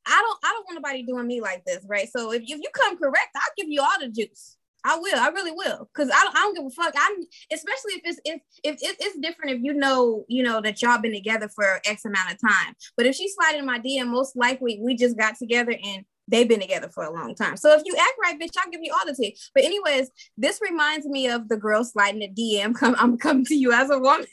[0.06, 2.08] I don't I don't want nobody doing me like this, right?
[2.16, 4.58] So if, if you come correct, I'll give you all the juice.
[4.84, 5.18] I will.
[5.18, 5.90] I really will.
[5.94, 6.94] Cause I don't, I don't give a fuck.
[6.98, 10.82] I'm especially if it's if if it, it's different if you know you know that
[10.82, 12.74] y'all been together for X amount of time.
[12.98, 16.48] But if she slide in my DM, most likely we just got together and they've
[16.48, 17.58] been together for a long time.
[17.58, 19.38] So if you act right, bitch, I'll give you all the tea.
[19.54, 22.76] But anyways, this reminds me of the girl sliding a DM.
[22.76, 24.28] Come, I'm coming to you as a woman.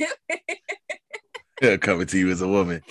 [1.80, 2.82] coming to you as a woman.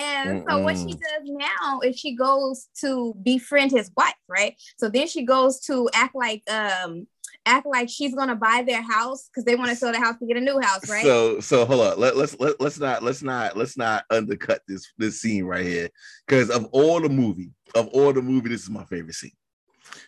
[0.00, 4.56] And so what she does now is she goes to befriend his wife, right?
[4.78, 7.06] So then she goes to act like um
[7.46, 10.26] act like she's gonna buy their house because they want to sell the house to
[10.26, 11.04] get a new house, right?
[11.04, 12.00] So so hold on.
[12.00, 15.90] Let, let's let, let's not let's not let's not undercut this this scene right here.
[16.26, 19.32] Because of all the movie, of all the movie, this is my favorite scene.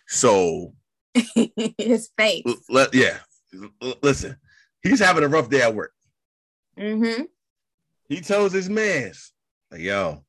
[0.06, 0.74] So
[1.78, 2.44] his face.
[2.46, 3.18] L- yeah.
[3.82, 4.36] L- listen,
[4.82, 5.92] he's having a rough day at work.
[6.78, 7.24] Mm-hmm.
[8.08, 9.32] He tells his mans,
[9.72, 10.22] like, yo,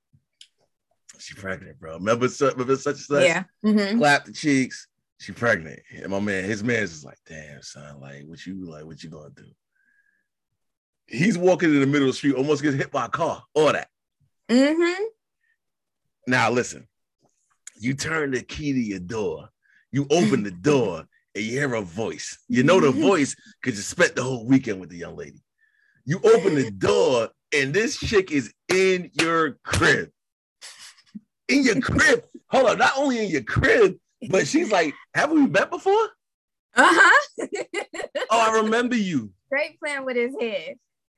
[1.19, 1.95] she pregnant, bro.
[1.95, 3.23] Remember, remember such and such?
[3.23, 3.43] Yeah.
[3.65, 3.99] Mm-hmm.
[3.99, 4.87] Clap the cheeks.
[5.19, 5.79] She pregnant.
[5.95, 9.09] And my man, his man's is like, damn, son, like, what you like, what you
[9.09, 9.45] gonna do?
[11.05, 13.43] He's walking in the middle of the street, almost gets hit by a car.
[13.53, 13.89] All that.
[14.49, 15.03] Mm-hmm.
[16.27, 16.87] Now listen,
[17.77, 19.49] you turn the key to your door,
[19.91, 22.37] you open the door, and you hear a voice.
[22.47, 25.41] You know the voice because you spent the whole weekend with the young lady.
[26.05, 30.09] You open the door and this chick is in your crib.
[31.47, 32.23] In your crib.
[32.49, 33.97] Hold on, not only in your crib,
[34.29, 36.09] but she's like, have we met before?
[36.75, 37.47] Uh-huh.
[38.31, 39.31] oh, I remember you.
[39.49, 40.75] Great plan with his head.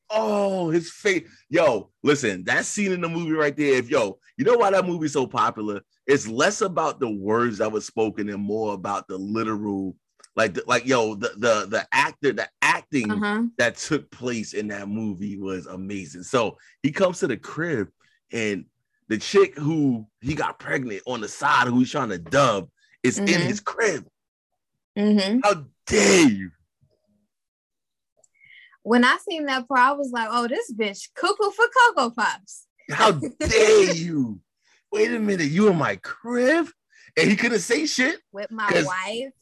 [0.10, 1.28] Oh, his face.
[1.50, 3.76] Yo, listen, that scene in the movie right there.
[3.76, 5.82] If yo, you know why that movie's so popular?
[6.06, 9.95] It's less about the words that were spoken and more about the literal
[10.36, 13.43] like, like yo, the the the actor, the acting uh-huh.
[13.58, 16.24] that took place in that movie was amazing.
[16.24, 17.89] So he comes to the crib,
[18.32, 18.65] and
[19.08, 22.69] the chick who he got pregnant on the side, who he's trying to dub,
[23.02, 23.28] is mm-hmm.
[23.28, 24.06] in his crib.
[24.98, 25.39] Mm-hmm.
[25.43, 26.52] How dare you?
[28.84, 32.67] When I seen that part, I was like, "Oh, this bitch cuckoo for cocoa pops."
[32.91, 34.41] How dare you?
[34.91, 36.67] Wait a minute, you in my crib,
[37.17, 39.34] and he couldn't say shit with my wife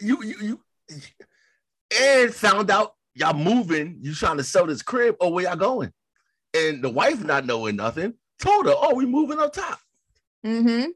[0.00, 0.60] you you you
[1.98, 5.92] and found out y'all moving, you trying to sell this crib, or where y'all going?
[6.54, 9.80] And the wife not knowing nothing, told her, Oh, we moving up top.
[10.44, 10.90] Mm-hmm.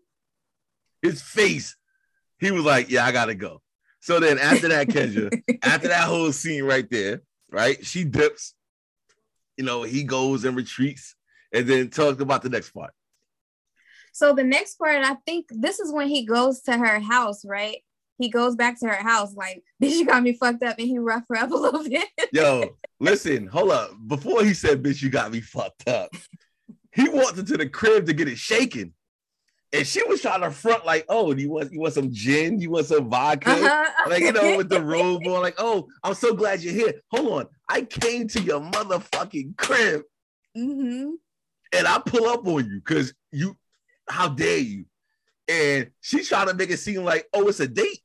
[1.03, 1.77] His face,
[2.39, 3.61] he was like, Yeah, I gotta go.
[4.01, 5.31] So then after that, Kendra,
[5.63, 7.85] after that whole scene right there, right?
[7.85, 8.55] She dips,
[9.57, 11.15] you know, he goes and retreats,
[11.53, 12.93] and then talk about the next part.
[14.13, 17.79] So the next part, I think this is when he goes to her house, right?
[18.23, 20.99] He goes back to her house like, bitch, you got me fucked up, and he
[20.99, 22.07] rough her up a little bit.
[22.33, 23.91] Yo, listen, hold up.
[24.07, 26.15] Before he said, bitch, you got me fucked up,
[26.93, 28.95] he walked into the crib to get it shaken.
[29.75, 32.61] And she was trying to front like, oh, you want you want some gin?
[32.61, 33.53] You want some vodka?
[33.53, 34.11] Uh-huh.
[34.11, 37.01] Like, you know, with the robe on, like, oh, I'm so glad you're here.
[37.11, 37.47] Hold on.
[37.71, 40.03] I came to your motherfucking crib.
[40.57, 41.13] Mm-hmm.
[41.75, 43.57] And I pull up on you because you,
[44.07, 44.85] how dare you?
[45.49, 48.01] And she's trying to make it seem like, oh, it's a date.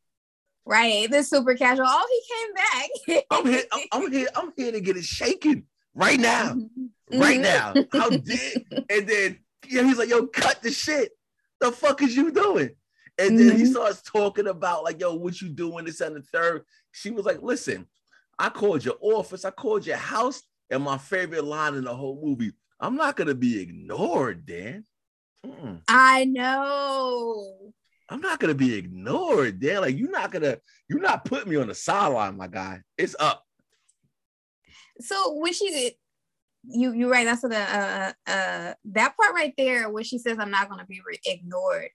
[0.67, 1.09] Right.
[1.09, 1.85] This super casual.
[1.87, 3.25] Oh, he came back.
[3.31, 3.63] I'm here.
[3.91, 4.27] I'm, here.
[4.35, 6.53] I'm here to get it shaken right now.
[6.53, 7.19] Mm-hmm.
[7.19, 7.73] Right now.
[7.93, 11.11] How did and then yeah, he's like, yo, cut the shit.
[11.59, 12.71] The fuck is you doing?
[13.17, 13.57] And then mm-hmm.
[13.57, 16.63] he starts talking about like, yo, what you doing this and the third.
[16.91, 17.87] She was like, listen,
[18.37, 22.19] I called your office, I called your house, and my favorite line in the whole
[22.23, 22.51] movie.
[22.79, 24.85] I'm not gonna be ignored, Dan.
[25.45, 25.81] Mm-mm.
[25.87, 27.73] I know.
[28.09, 29.81] I'm not gonna be ignored, Dan.
[29.81, 30.57] Like you're not gonna,
[30.89, 32.81] you're not putting me on the sideline, my guy.
[32.97, 33.43] It's up.
[34.99, 35.97] So when she
[36.69, 37.25] you you're right.
[37.25, 41.01] That's the uh uh that part right there where she says I'm not gonna be
[41.05, 41.89] re- ignored.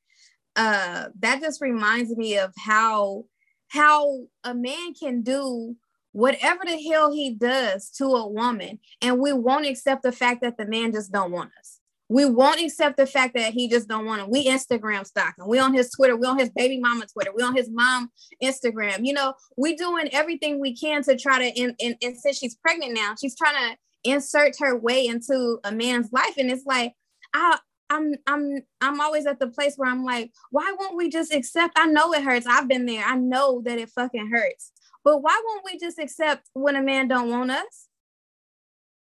[0.54, 3.24] Uh, that just reminds me of how
[3.68, 5.76] how a man can do
[6.12, 10.58] whatever the hell he does to a woman, and we won't accept the fact that
[10.58, 11.78] the man just don't want us
[12.12, 14.28] we won't accept the fact that he just don't want to.
[14.28, 15.48] We Instagram stalking.
[15.48, 16.14] We on his Twitter.
[16.14, 17.30] We on his baby mama Twitter.
[17.34, 18.10] We on his mom
[18.42, 19.00] Instagram.
[19.02, 21.62] You know, we doing everything we can to try to.
[21.62, 25.72] And, and, and since she's pregnant now, she's trying to insert her way into a
[25.72, 26.34] man's life.
[26.36, 26.92] And it's like,
[27.32, 31.32] I I'm I'm I'm always at the place where I'm like, why won't we just
[31.32, 31.78] accept?
[31.78, 32.46] I know it hurts.
[32.46, 33.04] I've been there.
[33.04, 34.72] I know that it fucking hurts.
[35.02, 37.88] But why won't we just accept when a man don't want us?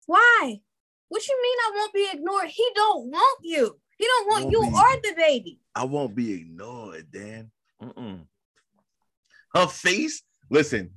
[0.05, 0.59] Why?
[1.13, 2.47] What you mean I won't be ignored?
[2.47, 3.77] He don't want you.
[3.99, 4.67] He don't want Won't you be.
[4.75, 5.59] or the baby.
[5.75, 7.51] I won't be ignored, Dan.
[7.79, 8.21] Mm-mm.
[9.53, 10.23] Her face.
[10.49, 10.89] Listen,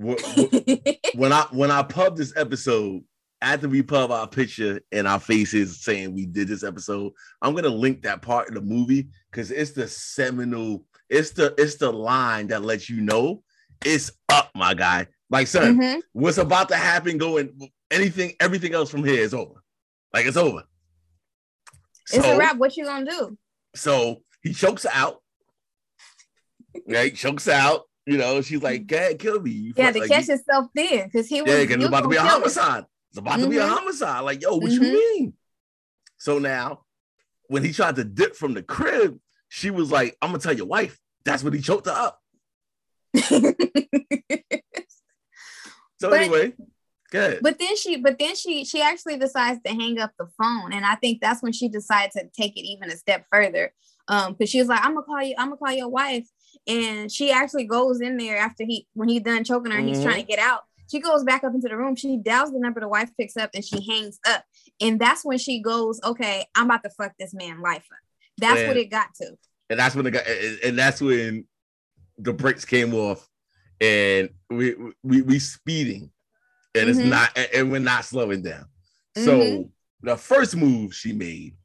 [0.00, 3.02] wh- wh- when I when I pub this episode,
[3.42, 7.68] after we pub our picture and our faces saying we did this episode, I'm gonna
[7.68, 10.84] link that part of the movie because it's the seminal.
[11.10, 13.42] It's the it's the line that lets you know
[13.84, 15.08] it's up, my guy.
[15.28, 16.02] Like, son, Mhm.
[16.12, 17.18] what's about to happen?
[17.18, 19.54] Going anything, everything else from here is over.
[20.14, 20.62] Like it's over.
[22.12, 22.56] It's So- a wrap.
[22.56, 23.38] What you gonna do?
[23.74, 25.22] so he chokes out.
[26.86, 27.82] Right, chokes out.
[28.06, 31.06] You know, she's like, "Go ahead, kill me." You Yeah, to like, catch himself then,
[31.06, 31.50] because he was.
[31.50, 32.40] yeah, because it's about to be a gonna kill her.
[32.40, 32.84] homicide.
[33.10, 33.68] It's about to be a Mhm.
[33.76, 34.20] homicide.
[34.24, 34.74] Like, yo, what Mhm.
[34.74, 35.34] you mean?
[36.18, 36.84] So now,
[37.48, 40.66] when he tried to dip from the crib, she was like, "I'm gonna tell your
[40.66, 42.22] wife." That's what he choked her up.
[45.98, 46.52] So But- anyway,
[47.10, 47.40] good.
[47.42, 50.84] But then she, but then she, she actually decides to hang up the phone, and
[50.84, 53.72] I think that's when she decided to take it even a step further.
[54.08, 56.28] Um, because she was like, "I'm gonna call you, I'm gonna call your wife,"
[56.66, 60.02] and she actually goes in there after he, when he done choking her, and he's
[60.04, 60.62] trying to get out.
[60.88, 61.96] She goes back up into the room.
[61.96, 62.78] She dials the number.
[62.78, 64.44] The wife picks up, and she hangs up.
[64.80, 67.98] And that's when she goes, "Okay, I'm about to fuck this man life up."
[68.38, 69.36] That's what it got to.
[69.70, 71.44] and that's when the guy, and and that's when
[72.18, 73.28] the brakes came off,
[73.80, 76.10] and we we we speeding,
[76.76, 77.08] and it's Mhm.
[77.08, 78.66] not, and- we're not slowing down.
[79.16, 79.70] So Mhm.
[80.02, 81.56] the first move she made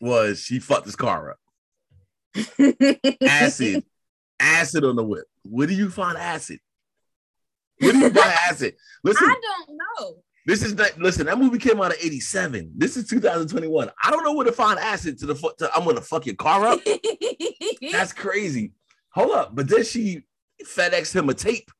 [0.00, 1.38] was she fucked this car up.
[3.22, 3.84] Acid,
[4.40, 5.26] acid on the whip.
[5.42, 6.60] Where do you find acid?
[7.78, 8.76] Where do you buy acid?
[9.04, 10.22] Listen, I don't know.
[10.46, 11.26] this is not listen.
[11.26, 12.72] That movie came out in '87.
[12.76, 13.90] This is 2021.
[14.02, 15.58] I don't know where to find acid to the foot.
[15.58, 16.80] To, I'm gonna fuck your car up.
[17.92, 18.72] That's crazy.
[19.10, 19.54] Hold up.
[19.54, 20.22] But then she
[20.64, 21.70] FedEx him a tape.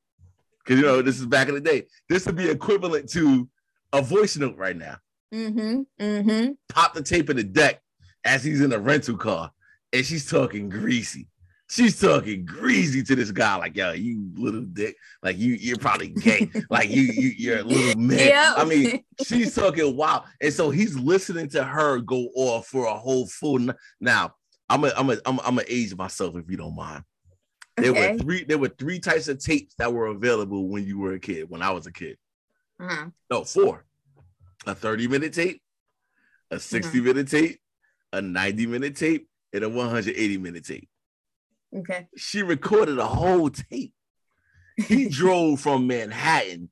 [0.64, 1.86] Because you know, this is back in the day.
[2.08, 3.48] This would be equivalent to
[3.92, 4.96] a voice note right now.
[5.34, 5.82] mm-hmm.
[6.00, 6.52] Mm-hmm.
[6.68, 7.80] Pop the tape in the deck
[8.24, 9.50] as he's in a rental car.
[9.92, 11.28] And she's talking greasy.
[11.68, 14.94] She's talking greasy to this guy, like, yo, you little dick.
[15.22, 16.50] Like you, you're probably gay.
[16.70, 18.18] like you, you you're a little man.
[18.18, 18.54] Yep.
[18.58, 20.24] I mean, she's talking wild.
[20.40, 24.34] And so he's listening to her go off for a whole full n- now.
[24.68, 27.04] I'm a, I'm a, I'm a, I'm a age myself if you don't mind.
[27.76, 28.12] There Okay.
[28.12, 28.44] were three.
[28.44, 31.48] There were three types of tapes that were available when you were a kid.
[31.48, 32.18] When I was a kid,
[32.78, 33.10] Uh-huh.
[33.30, 33.84] no, four:
[34.66, 35.62] a 30 minute tape,
[36.50, 37.06] a 60 Mm-hmm.
[37.06, 37.60] minute tape,
[38.12, 40.88] a 90 minute tape, and a 180 minute tape.
[41.74, 42.08] Okay.
[42.16, 43.94] She recorded a whole tape.
[44.76, 46.70] He drove from Manhattan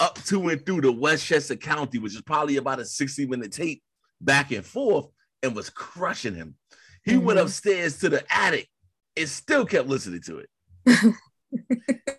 [0.00, 3.82] up to and through the Westchester County, which is probably about a 60 minute tape,
[4.20, 5.06] back and forth,
[5.44, 6.56] and was crushing him.
[7.04, 7.42] He went Mhm.
[7.44, 8.68] upstairs to the attic
[9.16, 10.48] and still kept listening to it.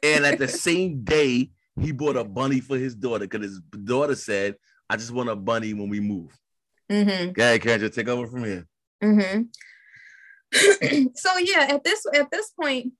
[0.04, 4.16] and at the same day, he bought a bunny for his daughter because his daughter
[4.16, 4.56] said,
[4.90, 6.32] I just want a bunny when we move.
[6.90, 7.32] Mm-hmm.
[7.32, 8.68] Go ahead, Kendra, take over from here.
[9.04, 9.42] Mm-hmm.
[11.16, 12.94] so yeah, at this at this point,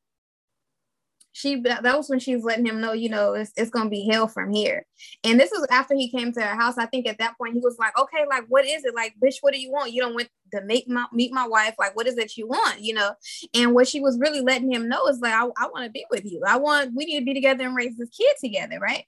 [1.36, 4.08] she that was when she was letting him know, you know, it's it's gonna be
[4.10, 4.86] hell from here.
[5.26, 6.78] And this was after he came to her house.
[6.78, 8.96] I think at that point he was like, okay, like what is it?
[8.96, 9.92] Like, bitch, what do you want?
[9.92, 11.76] You don't want to make my meet my wife.
[11.78, 12.80] Like, what is it you want?
[12.80, 13.16] You know?
[13.54, 16.06] And what she was really letting him know is like, I, I want to be
[16.10, 16.42] with you.
[16.48, 19.04] I want we need to be together and raise this kid together, right?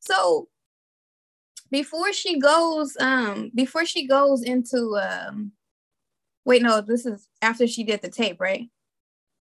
[0.00, 0.48] So
[1.70, 5.52] before she goes, um, before she goes into um
[6.44, 8.68] wait, no, this is after she did the tape, right?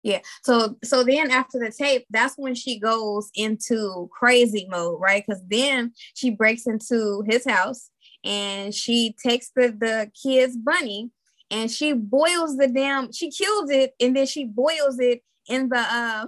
[0.02, 0.20] Yeah.
[0.42, 5.24] So so then after the tape, that's when she goes into crazy mode, right?
[5.26, 7.90] Because then she breaks into his house
[8.24, 11.10] and she takes the the kid's bunny
[11.50, 15.78] and she boils the damn she kills it and then she boils it in the
[15.90, 16.24] uh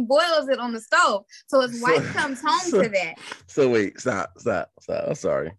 [0.00, 3.14] boils it on the stove so his So- wife comes home so- to that
[3.46, 5.04] So wait, stop, stop, stop.
[5.08, 5.52] I'm sorry.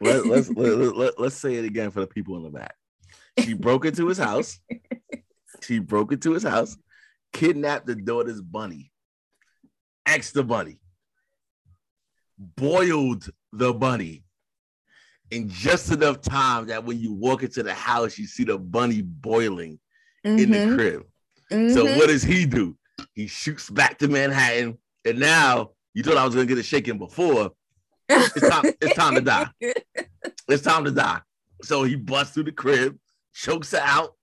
[0.00, 2.74] Let, let's let, let, let, let's say it again for the people in the back.
[3.40, 4.58] She broke into his house.
[5.62, 6.76] She broke into his house,
[7.44, 8.90] kidnapped the daughter's bunny,
[10.06, 10.78] axed the bunny,
[12.38, 14.24] boiled the bunny
[15.30, 19.02] in just enough time that when you walk into the house, you see the bunny
[19.02, 19.78] boiling
[20.22, 21.02] in the Mhm, crib.
[21.50, 21.96] So mhm.
[21.96, 22.76] what does he do?
[23.14, 26.98] He shoots back to Manhattan, and now you thought I was gonna get a shaking
[26.98, 27.52] before.
[28.08, 28.64] It's time.
[28.80, 29.50] it's time to die.
[30.46, 31.20] It's time to die.
[31.62, 32.98] So he busts through the crib,
[33.32, 34.14] chokes her out.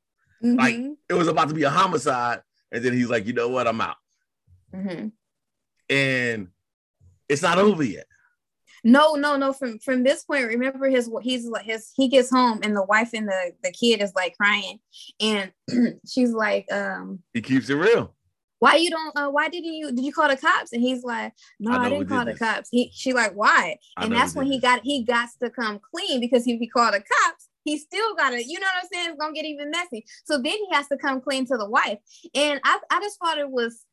[0.41, 2.41] Like- Mhm, It was about to be a homicide,
[2.71, 3.67] and then he's like, "You know what?
[3.67, 3.97] I'm out."
[4.73, 5.11] mhm.
[5.89, 6.47] And
[7.27, 8.05] it's not over yet.
[8.83, 9.53] No, no, no.
[9.53, 13.11] From from this point, remember his he's like his he gets home and the wife
[13.13, 14.79] and the the kid is like crying,
[15.19, 15.51] and
[16.07, 18.15] she's like, um, He keeps it real.
[18.59, 19.15] why you don't?
[19.15, 19.91] Uh, why didn't you?
[19.91, 20.73] Did you call the cops?
[20.73, 22.39] And he's like, no, I I, didn't did call the this.
[22.39, 22.69] cops.
[22.71, 23.77] He she like why?
[23.97, 27.01] And that's when he got he got to come clean because if he called the
[27.01, 29.09] cops, he still gotta, you know what I'm saying?
[29.09, 30.05] It's gonna get even messy.
[30.25, 31.99] So then he has to come clean to the wife.
[32.33, 33.85] And I, I just thought it was,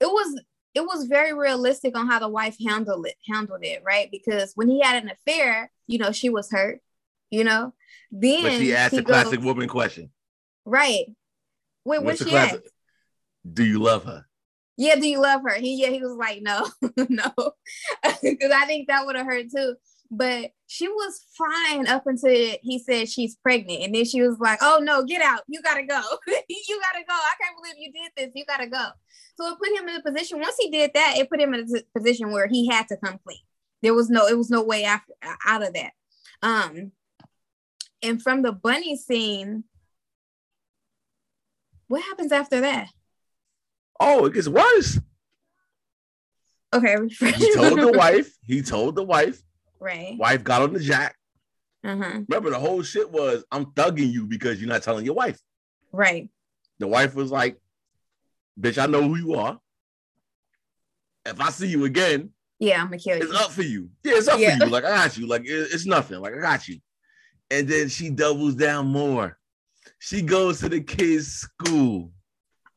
[0.00, 0.40] it was,
[0.74, 4.08] it was very realistic on how the wife handled it, handled it, right?
[4.10, 6.80] Because when he had an affair, you know, she was hurt,
[7.30, 7.74] you know.
[8.10, 10.10] Then but she asked a classic woman question.
[10.64, 11.06] Right.
[11.84, 12.62] Wait, what she classic?
[12.64, 12.74] asked?
[13.52, 14.26] Do you love her?
[14.76, 15.54] Yeah, do you love her?
[15.54, 16.66] He yeah, he was like, no,
[17.08, 17.52] no,
[18.22, 19.74] because I think that would have hurt too
[20.14, 23.82] but she was fine up until he said she's pregnant.
[23.82, 25.40] And then she was like, oh no, get out.
[25.48, 26.02] You gotta go.
[26.28, 27.14] you gotta go.
[27.14, 28.32] I can't believe you did this.
[28.34, 28.88] You gotta go.
[29.40, 31.60] So it put him in a position, once he did that, it put him in
[31.60, 33.38] a position where he had to come clean.
[33.80, 35.14] There was no, it was no way after
[35.46, 35.92] out of that.
[36.42, 36.92] Um,
[38.02, 39.64] and from the bunny scene,
[41.88, 42.88] what happens after that?
[43.98, 45.00] Oh, it gets worse.
[46.74, 46.96] Okay.
[47.08, 49.42] he told the wife, he told the wife
[49.82, 50.16] Right.
[50.16, 51.16] Wife got on the jack.
[51.84, 52.20] Uh-huh.
[52.28, 55.40] Remember, the whole shit was I'm thugging you because you're not telling your wife.
[55.90, 56.30] Right.
[56.78, 57.60] The wife was like,
[58.58, 59.58] bitch, I know who you are.
[61.26, 62.30] If I see you again,
[62.60, 63.24] yeah, I'm gonna kill you.
[63.24, 63.90] It's up for you.
[64.04, 64.56] Yeah, it's up yeah.
[64.56, 64.70] for you.
[64.70, 65.26] Like I got you.
[65.26, 66.20] Like it's nothing.
[66.20, 66.78] Like I got you.
[67.50, 69.36] And then she doubles down more.
[69.98, 72.12] She goes to the kid's school.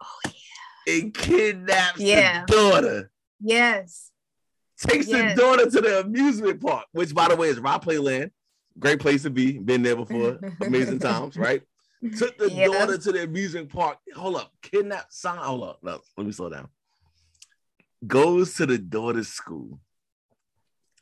[0.04, 0.96] Oh yeah.
[0.96, 2.46] And kidnaps yeah.
[2.48, 3.12] the daughter.
[3.40, 4.12] Yes
[4.88, 5.36] takes yes.
[5.36, 8.32] the daughter to the amusement park, which by the way is Rock Playland.
[8.78, 9.58] Great place to be.
[9.58, 10.40] Been there before.
[10.62, 11.62] Amazing times, right?
[12.18, 12.68] Took the yeah.
[12.68, 13.98] daughter to the amusement park.
[14.16, 15.38] Hold up, kidnap son.
[15.38, 16.68] Hold up, no, let me slow down.
[18.06, 19.80] Goes to the daughter's school,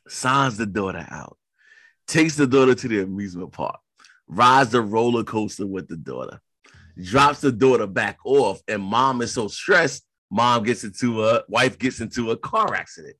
[0.08, 1.36] signs the daughter out,
[2.06, 3.80] takes the daughter to the amusement park,
[4.28, 6.40] rides the roller coaster with the daughter,
[7.02, 10.04] drops the daughter back off, and mom is so stressed.
[10.30, 13.16] Mom gets into a wife gets into a car accident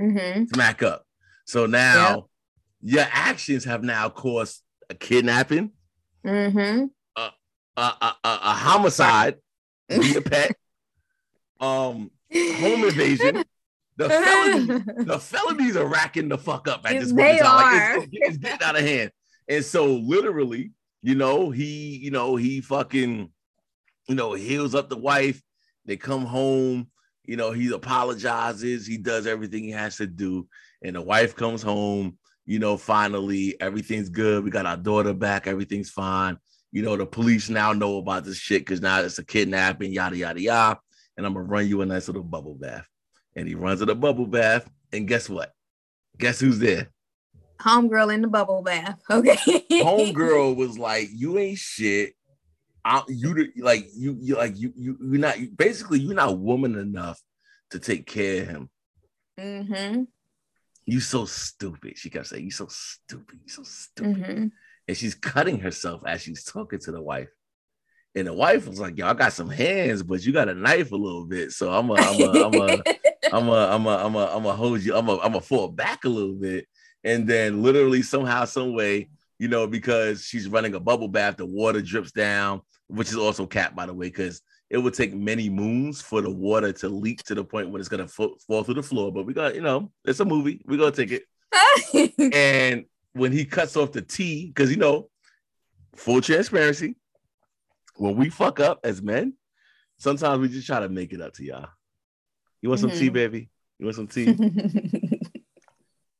[0.00, 0.44] mm-hmm.
[0.52, 1.06] smack up.
[1.46, 2.28] So now
[2.82, 2.98] yep.
[2.98, 5.72] your actions have now caused a kidnapping,
[6.24, 6.86] mm-hmm.
[7.16, 7.30] a,
[7.76, 9.36] a, a, a, homicide,
[9.88, 10.52] be a pet,
[11.60, 13.44] um, home invasion.
[13.96, 14.66] The felonies,
[15.06, 17.40] the felonies are racking the fuck up at this point.
[17.40, 19.12] Like it's, it's getting out of hand.
[19.48, 20.72] And so literally,
[21.02, 23.30] you know, he, you know, he fucking,
[24.08, 25.40] you know, heals up the wife.
[25.84, 26.88] They come home
[27.24, 30.46] you know, he apologizes, he does everything he has to do,
[30.82, 32.18] and the wife comes home.
[32.46, 34.44] You know, finally everything's good.
[34.44, 35.46] We got our daughter back.
[35.46, 36.36] Everything's fine.
[36.72, 40.16] You know, the police now know about this shit because now it's a kidnapping, yada
[40.16, 40.80] yada yada.
[41.16, 42.86] And I'm gonna run you a nice little bubble bath.
[43.34, 45.52] And he runs in the bubble bath, and guess what?
[46.18, 46.90] Guess who's there?
[47.60, 49.00] Homegirl in the bubble bath.
[49.10, 49.36] Okay.
[49.70, 52.14] Homegirl was like, "You ain't shit.
[52.84, 57.20] I, you like you you like you you you're not basically you're not woman enough
[57.70, 58.70] to take care of him.
[59.40, 60.02] Mm-hmm.
[60.84, 61.96] You so stupid.
[61.96, 63.40] She kept saying, "You so stupid.
[63.42, 64.46] You so stupid." Mm-hmm.
[64.86, 67.30] And she's cutting herself as she's talking to the wife.
[68.14, 70.92] And the wife was like, "Yo, I got some hands, but you got a knife
[70.92, 72.82] a little bit, so I'm a, I'm a, I'm a,
[73.32, 74.94] I'm a, I'm a, I'm a, I'm a hold you.
[74.94, 76.66] I'm a, I'm a fall back a little bit."
[77.02, 79.08] And then, literally, somehow, some way,
[79.38, 83.46] you know, because she's running a bubble bath, the water drips down which is also
[83.46, 87.22] capped by the way, because it would take many moons for the water to leak
[87.24, 89.12] to the point when it's gonna fall, fall through the floor.
[89.12, 90.62] But we got, you know, it's a movie.
[90.66, 92.32] We're gonna take it.
[92.34, 95.08] and when he cuts off the tea, because you know,
[95.94, 96.96] full transparency,
[97.96, 99.34] when we fuck up as men,
[99.98, 101.68] sometimes we just try to make it up to y'all.
[102.60, 102.98] You want some mm-hmm.
[102.98, 103.50] tea, baby?
[103.78, 104.34] You want some tea?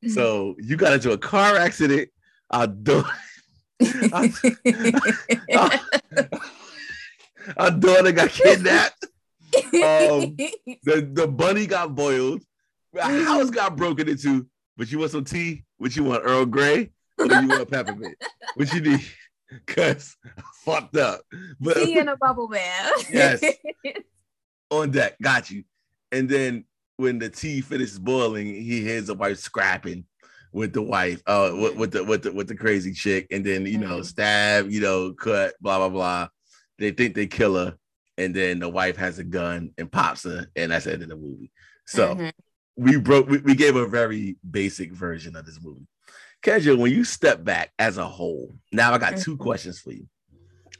[0.09, 2.11] so you got into a car accident.
[2.51, 3.09] Our daughter,
[4.13, 5.71] our,
[7.57, 9.07] our daughter got kidnapped.
[9.57, 10.37] Um,
[10.85, 12.43] the, the bunny got boiled.
[12.97, 14.47] A house got broken into.
[14.77, 15.65] But you want some tea?
[15.79, 16.91] What you want, Earl Grey?
[17.19, 18.17] Or you want peppermint?
[18.55, 19.01] What you need?
[19.67, 20.17] Cause
[20.65, 21.21] fucked up.
[21.61, 23.09] But tea in a bubble bath.
[23.13, 23.45] yes.
[24.71, 25.65] On deck, got you.
[26.11, 26.65] And then
[26.97, 30.05] when the tea finishes boiling, he hears the wife scrapping
[30.55, 33.67] with the wife, uh, with, with, the with the with the crazy chick, and then
[33.67, 34.03] you know, mm-hmm.
[34.03, 36.29] stab, you know, cut, blah blah blah.
[36.79, 37.77] They think they kill her,
[38.17, 41.09] and then the wife has a gun and pops her, and that's the end of
[41.09, 41.51] the movie.
[41.87, 42.29] So mm-hmm.
[42.77, 43.29] we broke.
[43.29, 45.89] We, we gave a very basic version of this movie.
[46.43, 49.43] Kendra, when you step back as a whole, now I got 2 mm-hmm.
[49.43, 50.07] questions for you.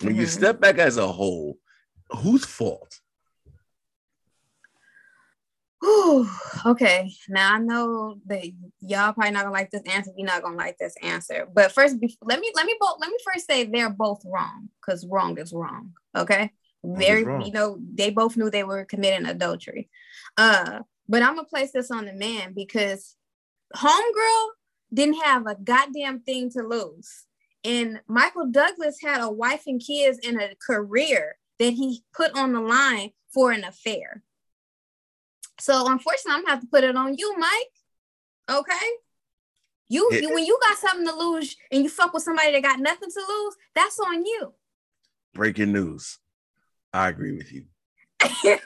[0.01, 0.21] When mm-hmm.
[0.21, 1.59] you step back as a whole,
[2.11, 3.01] whose fault?
[5.85, 6.27] Whew,
[6.67, 8.45] okay, now I know that
[8.81, 10.13] y'all probably not gonna like this answer.
[10.17, 11.47] You're not gonna like this answer.
[11.53, 14.71] But first, before, let me let me both let me first say they're both wrong
[14.81, 15.93] because wrong is wrong.
[16.17, 16.51] Okay,
[16.83, 19.91] very you know they both knew they were committing adultery.
[20.39, 23.17] Uh, but I'm gonna place this on the man because
[23.77, 24.49] homegirl
[24.93, 27.27] didn't have a goddamn thing to lose.
[27.63, 32.53] And Michael Douglas had a wife and kids and a career that he put on
[32.53, 34.23] the line for an affair.
[35.59, 38.59] So unfortunately, I'm gonna have to put it on you, Mike.
[38.59, 38.87] Okay.
[39.89, 42.81] You, you when you got something to lose and you fuck with somebody that got
[42.81, 44.55] nothing to lose, that's on you.
[45.35, 46.19] Breaking news.
[46.93, 47.65] I agree with you.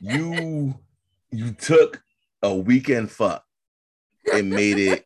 [0.00, 0.74] you
[1.30, 2.02] you took
[2.42, 3.44] a weekend fuck
[4.32, 5.04] and made it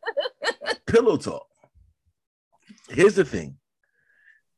[0.85, 1.47] pillow talk.
[2.89, 3.57] Here's the thing,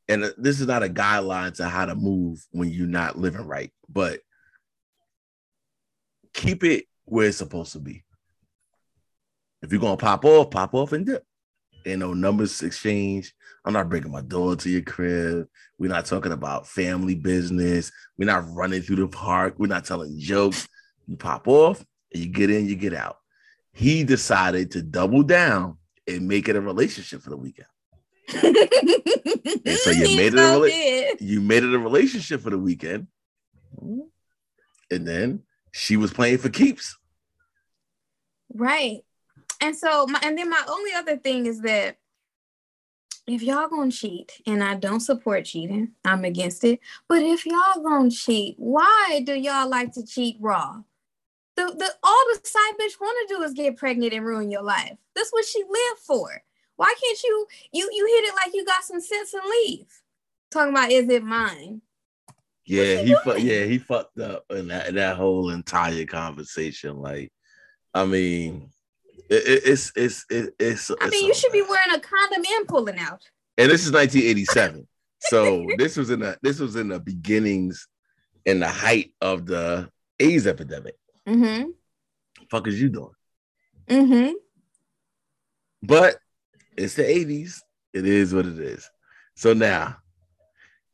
[0.07, 3.71] and this is not a guideline to how to move when you're not living right,
[3.87, 4.19] but
[6.39, 8.03] keep it where it's supposed to be.
[9.61, 11.23] If you're gonna pop off, pop off and dip.
[11.85, 13.33] Ain't no numbers exchange.
[13.65, 15.47] I'm not bringing my door to your crib.
[15.77, 17.91] We're not talking about family business.
[18.17, 19.55] We're not running through the park.
[19.57, 20.67] We're not telling jokes.
[21.07, 21.83] You pop off
[22.13, 23.17] and you get in, you get out.
[23.73, 25.77] He decided to double down
[26.07, 27.67] and make it a relationship for the weekend.
[28.33, 33.07] and so you made it a rela- you made it a relationship for the weekend.
[34.91, 36.97] And then she was playing for keeps.
[38.53, 39.01] Right.
[39.61, 41.97] And so my and then my only other thing is that
[43.27, 46.79] if y'all gonna cheat, and I don't support cheating, I'm against it.
[47.07, 50.81] But if y'all gonna cheat, why do y'all like to cheat raw?
[51.55, 54.63] The, the all the side bitch want to do is get pregnant and ruin your
[54.63, 54.97] life.
[55.15, 56.41] That's what she lived for.
[56.77, 60.01] Why can't you you you hit it like you got some sense and leave?
[60.49, 61.81] Talking about is it mine?
[62.69, 66.97] Yeah, he fu- yeah he fucked up in that that whole entire conversation.
[66.97, 67.33] Like,
[67.95, 68.69] I mean,
[69.27, 70.91] it, it's it's it, it's.
[71.01, 73.23] I mean, you should be wearing a condom and pulling out.
[73.57, 74.87] And this is 1987,
[75.19, 77.87] so this was in the this was in the beginnings,
[78.45, 79.89] in the height of the
[80.19, 80.93] AIDS epidemic.
[81.27, 81.71] Mm-hmm.
[82.51, 83.15] Fuck is you doing?
[83.87, 84.33] Mm-hmm.
[85.81, 86.17] But
[86.77, 87.61] it's the 80s.
[87.93, 88.87] It is what it is.
[89.35, 89.97] So now,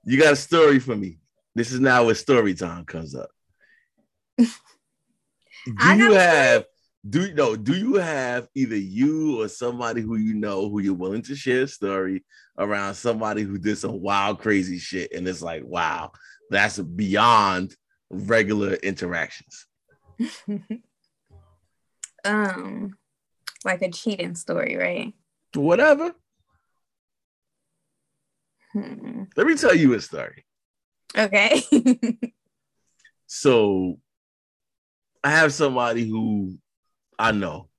[0.06, 1.20] you got a story for me.
[1.56, 3.30] This is now where story time comes up.
[4.38, 4.46] Do
[5.96, 6.66] you have
[7.08, 10.94] do you know do you have either you or somebody who you know who you're
[10.94, 12.24] willing to share a story
[12.58, 16.12] around somebody who did some wild crazy shit and it's like wow
[16.50, 17.76] that's beyond
[18.10, 19.68] regular interactions
[22.26, 22.96] um
[23.64, 25.14] like a cheating story right
[25.54, 26.12] whatever
[28.74, 29.24] hmm.
[29.38, 30.44] let me tell you a story
[31.18, 31.62] okay
[33.28, 33.98] so
[35.24, 36.58] i have somebody who
[37.18, 37.70] I know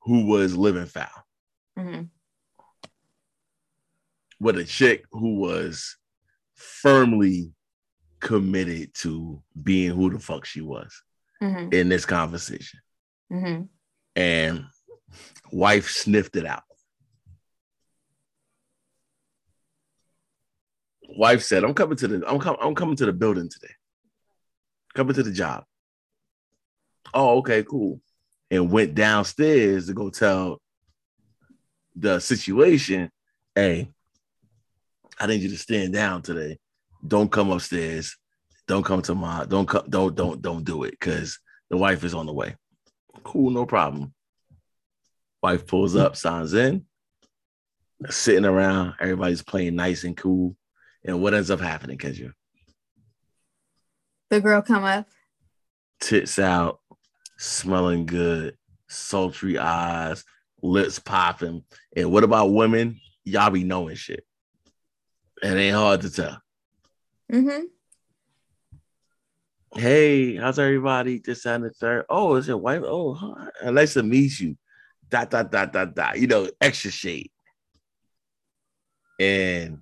[0.00, 1.08] who was living foul.
[1.78, 2.02] Mm-hmm.
[4.40, 5.96] With a chick who was
[6.54, 7.52] firmly
[8.20, 11.02] committed to being who the fuck she was
[11.42, 11.72] mm-hmm.
[11.72, 12.80] in this conversation.
[13.32, 13.62] Mm-hmm.
[14.16, 14.64] And
[15.52, 16.62] wife sniffed it out.
[21.08, 23.72] Wife said, "I'm coming to the I'm, com- I'm coming to the building today.
[24.94, 25.64] Coming to the job."
[27.14, 28.00] Oh, okay, cool
[28.50, 30.60] and went downstairs to go tell
[31.94, 33.10] the situation,
[33.54, 33.90] hey,
[35.18, 36.58] I need you to stand down today.
[37.06, 38.16] Don't come upstairs.
[38.66, 41.38] Don't come to my don't come don't don't don't do it because
[41.70, 42.54] the wife is on the way.
[43.24, 44.12] Cool, no problem.
[45.42, 46.84] Wife pulls up, signs in,
[48.10, 50.56] sitting around, everybody's playing nice and cool.
[51.04, 52.32] And what ends up happening, Kendra?
[54.30, 55.06] The girl come up.
[56.00, 56.80] Tits out,
[57.38, 58.56] smelling good,
[58.88, 60.24] sultry eyes,
[60.62, 61.64] lips popping.
[61.96, 63.00] And what about women?
[63.24, 64.24] Y'all be knowing shit.
[65.42, 66.42] It ain't hard to tell.
[67.32, 67.64] Mm-hmm.
[69.74, 71.18] Hey, how's everybody?
[71.18, 72.06] This and the third.
[72.08, 72.82] Oh, is your wife?
[72.84, 73.70] Oh, hi.
[73.70, 74.56] nice to meet you.
[75.08, 76.18] Dot dot dot dot dot.
[76.18, 77.30] You know, extra shade.
[79.20, 79.78] And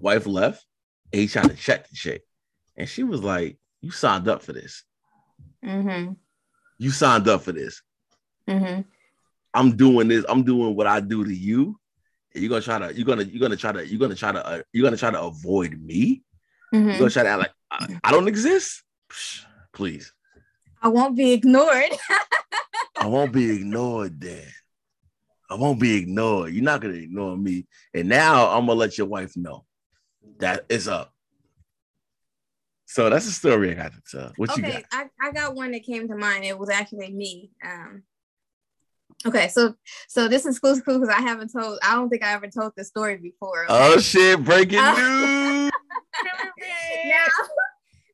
[0.00, 0.64] wife left.
[1.12, 2.22] And he tried to check the shit.
[2.76, 4.84] And she was like, you signed up for this.
[5.64, 6.12] Mm-hmm.
[6.78, 7.82] You signed up for this.
[8.48, 8.82] Mm-hmm.
[9.54, 10.24] I'm doing this.
[10.28, 11.78] I'm doing what I do to you.
[12.34, 12.94] And you're gonna try to.
[12.94, 13.24] You're gonna.
[13.24, 13.86] You're gonna try to.
[13.86, 14.46] You're gonna try to.
[14.46, 16.22] Uh, you're gonna try to avoid me.
[16.74, 16.88] Mm-hmm.
[16.90, 18.82] You're gonna try to act like I, I don't exist.
[19.10, 20.12] Psh, please.
[20.80, 21.90] I won't be ignored.
[23.00, 24.44] I won't be ignored, then.
[25.50, 26.52] I won't be ignored.
[26.52, 27.66] You're not gonna ignore me.
[27.94, 29.64] And now I'm gonna let your wife know
[30.38, 31.12] that it's up.
[32.86, 34.32] So that's a story I got to tell.
[34.36, 34.82] What okay, you got?
[35.20, 36.44] I, I got one that came to mind.
[36.44, 37.50] It was actually me.
[37.64, 38.02] Um,
[39.26, 39.74] okay, so
[40.08, 41.78] so this is exclusive because I haven't told.
[41.82, 43.64] I don't think I ever told this story before.
[43.64, 43.74] Okay?
[43.94, 44.42] Oh shit!
[44.42, 45.70] Breaking Uh, news.
[47.04, 47.24] now,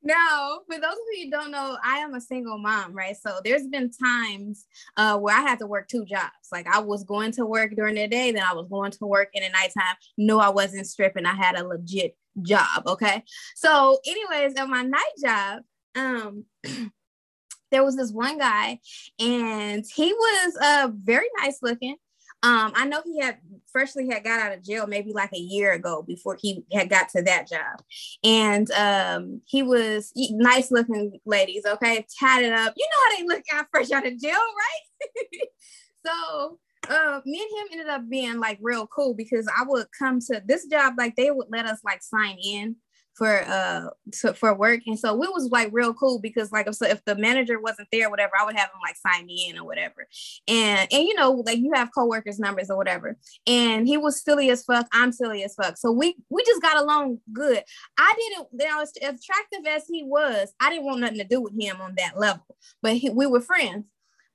[0.05, 3.17] Now, for those of you who don't know, I am a single mom, right?
[3.17, 4.67] So there's been times
[4.99, 6.51] uh, where I had to work two jobs.
[6.53, 9.31] Like I was going to work during the day, then I was going to work
[9.33, 9.97] in the nighttime.
[10.19, 11.25] No, I wasn't stripping.
[11.25, 12.87] I had a legit job.
[12.87, 13.25] Okay.
[13.57, 15.63] So, anyways, at my night job,
[15.97, 16.45] um,
[17.71, 18.81] there was this one guy,
[19.19, 21.97] and he was uh very nice looking.
[22.45, 23.39] Um, I know he had
[23.73, 27.09] freshly had got out of jail maybe like a year ago before he had got
[27.09, 27.83] to that job.
[28.23, 32.75] And um, he was nice looking ladies, okay, tatted up.
[32.77, 35.41] You know how they look out fresh out of jail, right?
[36.07, 36.59] so
[36.91, 40.43] uh, me and him ended up being like real cool because I would come to
[40.45, 42.77] this job, like they would let us like sign in
[43.15, 43.89] for uh
[44.21, 44.81] to, for work.
[44.87, 48.11] And so it was like real cool because like so if the manager wasn't there
[48.11, 50.07] whatever i would have him like sign me in or whatever.
[50.49, 53.17] And and you know like you have co-workers numbers or whatever.
[53.47, 54.87] And he was silly as fuck.
[54.93, 55.77] I'm silly as fuck.
[55.77, 57.63] So we we just got along good.
[57.97, 61.41] I didn't you know as attractive as he was i didn't want nothing to do
[61.41, 62.45] with him on that level.
[62.83, 63.85] But he, we were friends.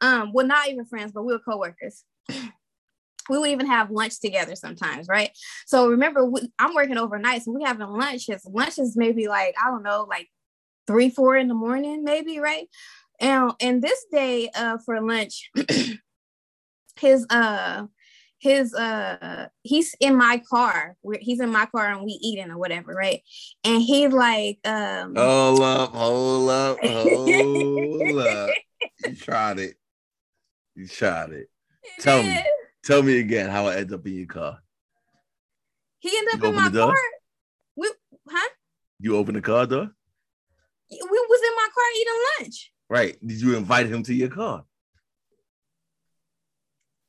[0.02, 2.04] Um well not even friends but we were co-workers
[3.30, 5.32] we would even have lunch together sometimes, right?
[5.66, 8.30] So remember, we, I'm working overnight, so we having lunches.
[8.30, 10.28] Lunch His lunch is maybe like I don't know, like
[10.88, 12.68] three, four in the morning, maybe, right?
[13.20, 15.50] And and this day, uh, for lunch,
[17.00, 17.86] his uh
[18.40, 20.96] his uh he's in my car.
[21.20, 23.22] He's in my car and we eating or whatever right?
[23.64, 28.54] And he like um hold up hold up hold up.
[29.06, 29.76] You tried it.
[30.76, 31.50] You tried it.
[32.00, 32.42] Tell me
[32.84, 34.60] Tell me again how I end up in your car.
[36.00, 36.96] He ended up you in my car.
[37.76, 37.92] We,
[38.30, 38.50] huh?
[39.00, 39.92] You open the car door?
[40.92, 42.72] We was in my car eating lunch.
[42.90, 43.28] Right.
[43.28, 44.64] Did you invite him to your car?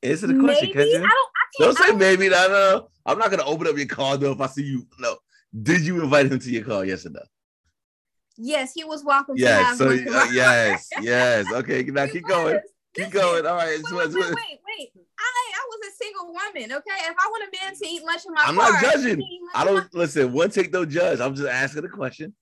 [0.03, 0.97] Answer the question, maybe?
[0.97, 1.99] I don't, I don't say don't...
[1.99, 2.29] maybe.
[2.29, 4.87] No, no, I'm not gonna open up your car door if I see you.
[4.99, 5.17] No.
[5.63, 6.85] Did you invite him to your car?
[6.85, 7.21] Yes or no?
[8.37, 9.35] Yes, he was welcome.
[9.37, 9.77] Yes.
[9.77, 11.47] So uh, yes, yes.
[11.53, 11.83] Okay.
[11.83, 12.61] Now keep going.
[12.95, 13.47] Keep going.
[13.47, 13.79] All right.
[13.83, 14.93] Wait, wait, wait, wait.
[15.19, 16.73] I, I was a single woman.
[16.73, 16.99] Okay.
[17.09, 19.41] If I want a man to eat lunch in my car, I'm car, not judging.
[19.55, 20.01] I don't my...
[20.01, 20.33] listen.
[20.33, 21.21] One take no judge.
[21.21, 22.35] I'm just asking a question.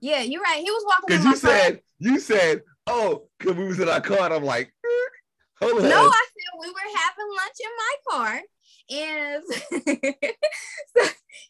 [0.00, 0.62] Yeah, you're right.
[0.62, 1.18] He was walking.
[1.18, 1.80] Because you said car.
[1.98, 4.72] you said, oh, because we was in our car, and I'm like,
[5.60, 5.88] hold on.
[5.88, 8.42] No, I said we were having lunch in my car,
[8.90, 9.42] and
[10.96, 11.02] so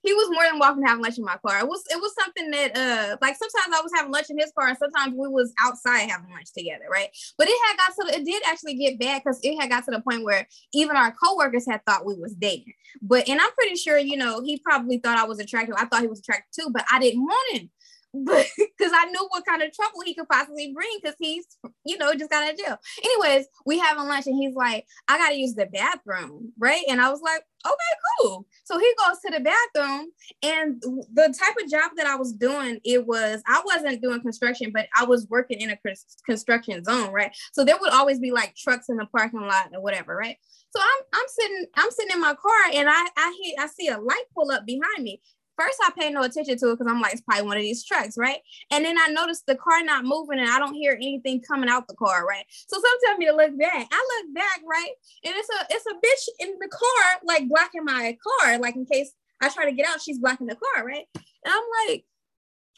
[0.02, 1.60] he was more than welcome to have lunch in my car.
[1.60, 4.52] It was it was something that uh like sometimes I was having lunch in his
[4.56, 7.08] car and sometimes we was outside having lunch together, right?
[7.36, 9.90] But it had got to it did actually get bad because it had got to
[9.90, 12.74] the point where even our coworkers had thought we was dating.
[13.02, 15.74] But and I'm pretty sure you know he probably thought I was attractive.
[15.78, 17.70] I thought he was attractive too, but I didn't want him
[18.14, 21.44] but because I knew what kind of trouble he could possibly bring because he's,
[21.84, 22.78] you know, just got out of jail.
[23.04, 26.84] Anyways, we having lunch and he's like, I gotta use the bathroom, right?
[26.88, 28.46] And I was like, okay, cool.
[28.64, 30.08] So he goes to the bathroom,
[30.42, 30.82] and
[31.14, 34.88] the type of job that I was doing, it was I wasn't doing construction, but
[34.96, 35.78] I was working in a
[36.26, 37.34] construction zone, right?
[37.52, 40.36] So there would always be like trucks in the parking lot or whatever, right?
[40.70, 43.98] So I'm I'm sitting I'm sitting in my car and I I I see a
[43.98, 45.20] light pull up behind me
[45.58, 47.84] first I paid no attention to it because I'm like, it's probably one of these
[47.84, 48.38] trucks, right?
[48.70, 51.88] And then I noticed the car not moving and I don't hear anything coming out
[51.88, 52.44] the car, right?
[52.48, 53.88] So some tell me to look back.
[53.90, 54.90] I look back, right?
[55.24, 58.86] And it's a it's a bitch in the car, like blocking my car, like in
[58.86, 61.06] case I try to get out, she's blocking the car, right?
[61.14, 62.04] And I'm like,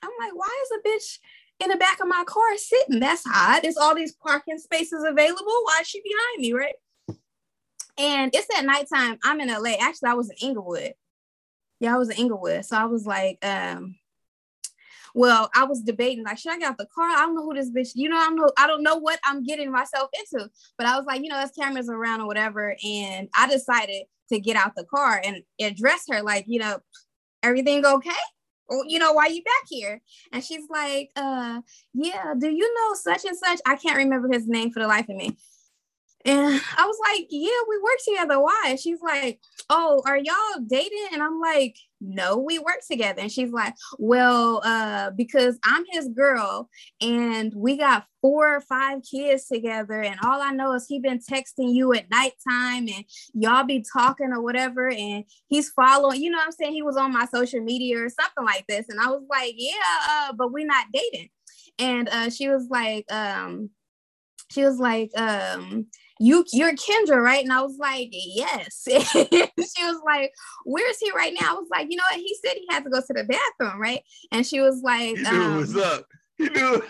[0.03, 1.19] I'm like, why is a bitch
[1.63, 3.01] in the back of my car sitting?
[3.01, 3.61] That's odd.
[3.63, 5.53] There's all these parking spaces available.
[5.65, 6.75] Why is she behind me, right?
[7.99, 9.19] And it's at nighttime.
[9.25, 9.75] I'm in LA.
[9.79, 10.95] Actually, I was in Inglewood
[11.81, 12.65] yeah, I was in Inglewood.
[12.65, 13.97] So I was like, um,
[15.15, 17.09] well, I was debating like, should I get out the car?
[17.09, 19.19] I don't know who this bitch, you know, I don't know, I don't know what
[19.25, 20.49] I'm getting myself into.
[20.79, 22.77] But I was like, you know, there's cameras around or whatever.
[22.85, 26.79] And I decided to get out the car and address her, like, you know,
[27.43, 28.11] everything okay?
[28.87, 30.01] You know, why you back here?
[30.33, 31.61] And she's like, uh,
[31.93, 33.59] yeah, do you know such and such?
[33.67, 35.37] I can't remember his name for the life of me.
[36.25, 38.41] And I was like, yeah, we work together.
[38.41, 38.65] Why?
[38.69, 39.41] And she's like,
[39.71, 41.09] oh, are y'all dating?
[41.13, 43.23] And I'm like, no, we work together.
[43.23, 46.69] And she's like, well, uh, because I'm his girl
[47.01, 50.03] and we got four or five kids together.
[50.03, 54.33] And all I know is he been texting you at nighttime and y'all be talking
[54.33, 54.91] or whatever.
[54.91, 56.73] And he's following, you know I'm saying?
[56.73, 58.87] He was on my social media or something like this.
[58.91, 59.75] And I was like, yeah,
[60.11, 61.29] uh, but we're not dating.
[61.79, 63.71] And uh, she was like, um,
[64.51, 65.87] she was like, um,
[66.21, 67.43] you you're Kendra, right?
[67.43, 68.83] And I was like, yes.
[68.87, 70.33] she was like,
[70.65, 71.53] where's he right now?
[71.53, 72.21] I was like, you know what?
[72.21, 74.03] He said he had to go to the bathroom, right?
[74.31, 76.07] And she was like, he knew um, what was up.
[76.37, 76.83] He knew.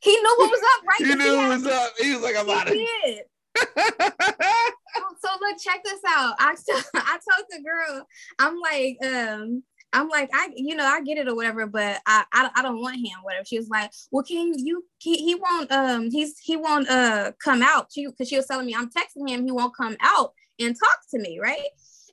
[0.00, 1.08] He knew what was up, right?
[1.08, 1.92] he knew what was up.
[1.98, 3.22] He was like, I'm out of here.
[3.56, 6.34] so, look, check this out.
[6.38, 6.54] I
[6.94, 8.06] I told the girl,
[8.38, 9.62] I'm like, um,
[9.92, 12.80] I'm like, I, you know, I get it or whatever, but I, I, I don't
[12.80, 13.18] want him.
[13.22, 13.44] Whatever.
[13.44, 14.84] She was like, well, can you?
[14.98, 15.70] He, he won't.
[15.72, 17.88] Um, he's he won't uh come out.
[17.92, 19.44] She because she was telling me I'm texting him.
[19.44, 21.68] He won't come out and talk to me, right?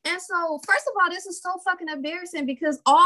[0.05, 3.05] And so, first of all, this is so fucking embarrassing because all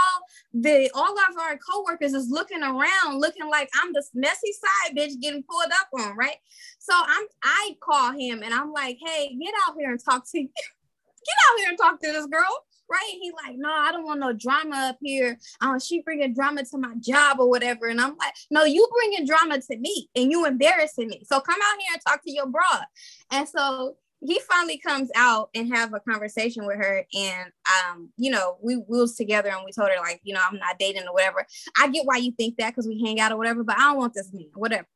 [0.53, 5.19] the all of our coworkers is looking around, looking like I'm this messy side bitch
[5.21, 6.35] getting pulled up on, right?
[6.77, 10.39] So I'm I call him and I'm like, hey, get out here and talk to
[10.41, 13.17] get out here and talk to this girl right?
[13.21, 15.37] He like, no, I don't want no drama up here.
[15.61, 17.87] Um, she bringing drama to my job or whatever.
[17.87, 21.23] And I'm like, no, you bringing drama to me and you embarrassing me.
[21.25, 22.85] So come out here and talk to your broad.
[23.31, 27.51] And so he finally comes out and have a conversation with her and
[27.87, 30.57] um you know we, we was together and we told her like you know i'm
[30.57, 31.45] not dating or whatever
[31.77, 33.97] i get why you think that because we hang out or whatever but i don't
[33.97, 34.87] want this man whatever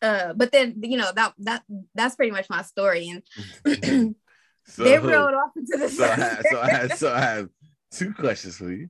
[0.00, 1.62] uh but then you know that that
[1.94, 3.20] that's pretty much my story
[3.64, 4.16] and
[4.68, 7.48] So, they rode off into the so I, have, so I have so I have
[7.90, 8.88] two questions for you.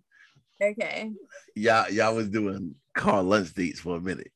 [0.62, 1.10] okay
[1.54, 4.32] Y'all y'all was doing car lunch dates for a minute.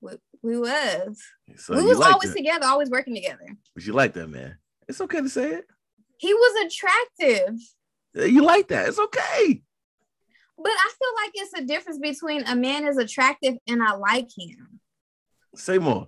[0.00, 0.12] we,
[0.42, 1.20] we was
[1.56, 2.36] So we was always that.
[2.36, 4.58] together always working together But you like that man.
[4.86, 5.64] It's okay to say it.
[6.18, 7.58] he was attractive
[8.14, 8.88] You like that.
[8.88, 9.62] It's okay.
[10.56, 14.28] but i feel like it's a difference between a man is attractive and i like
[14.38, 14.80] him
[15.56, 16.06] Say more.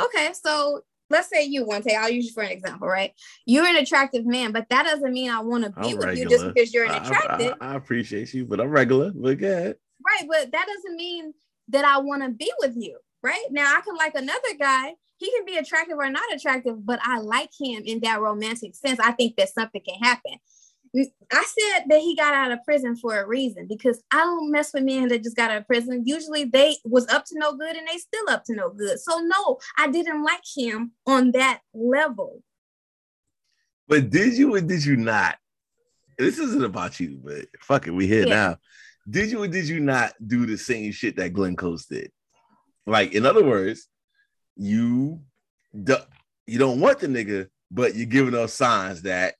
[0.00, 3.12] okay so let's say you one day i'll use you for an example right?
[3.44, 6.28] You're an attractive man but that doesn't mean i want to be I'm with you
[6.28, 9.12] just because you're an attractive I, I appreciate you, but I'm regular.
[9.14, 9.76] But go ahead.
[10.04, 11.32] right but that doesn't mean
[11.68, 13.46] that i want to be with you right?
[13.50, 17.18] Now i can like another guy he can be attractive or not attractive but i
[17.18, 19.00] like him in that romantic sense.
[19.00, 20.38] I think that something can happen
[21.32, 24.72] I said that he got out of prison for a reason because I don't mess
[24.72, 26.04] with men that just got out of prison.
[26.06, 28.98] Usually they was up to no good and they still up to no good.
[29.00, 32.42] So no, I didn't like him on that level.
[33.88, 35.36] But did you or did you not?
[36.18, 38.34] This isn't about you, but fuck it, we here Yeah.
[38.34, 38.56] now.
[39.08, 42.10] Did you or did you not do the same shit that Glenn Close did?
[42.86, 43.88] Like, in other words,
[44.56, 45.20] you
[45.84, 45.96] do,
[46.46, 49.34] you don't want the nigga, but you're giving us signs that,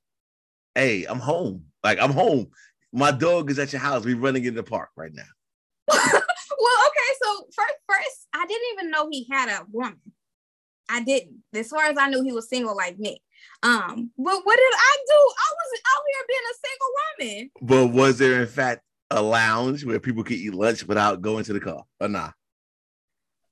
[0.77, 1.65] hey, I'm home.
[1.83, 2.49] Like I'm home.
[2.93, 4.05] My dog is at your house.
[4.05, 5.23] We're running in the park right now.
[5.89, 10.01] well, okay, so first, first, I didn't even know he had a woman.
[10.89, 11.43] I didn't.
[11.53, 13.21] As far as I knew, he was single like me.
[13.63, 15.15] Um, but what did I do?
[15.15, 17.51] I was out here being a single woman.
[17.63, 21.53] But was there in fact a lounge where people could eat lunch without going to
[21.53, 21.85] the car?
[22.01, 22.31] Or nah?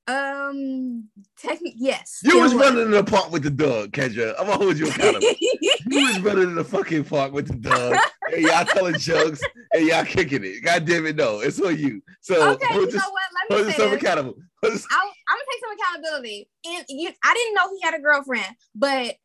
[0.07, 2.19] Um, technically, yes.
[2.23, 4.35] You there was running in the park with the dog, Kendra.
[4.37, 5.27] I'm gonna hold you accountable.
[5.87, 7.95] You was running in the fucking park with the dog,
[8.31, 9.41] and y'all telling jokes,
[9.71, 10.63] and y'all kicking it.
[10.63, 12.01] God damn it, no, it's on you.
[12.21, 13.23] So okay, you hold, know what?
[13.49, 14.33] Let hold me say yourself accountable.
[14.63, 16.49] Hold I, I'm gonna take some accountability.
[16.65, 19.15] And you, I didn't know he had a girlfriend, but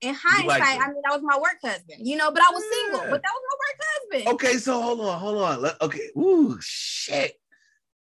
[0.00, 0.82] in hindsight, liked him.
[0.82, 2.06] I mean, that was my work husband.
[2.06, 3.00] You know, but I was single.
[3.10, 4.34] But that was my work husband.
[4.34, 5.70] Okay, so hold on, hold on.
[5.80, 7.34] Okay, ooh, shit.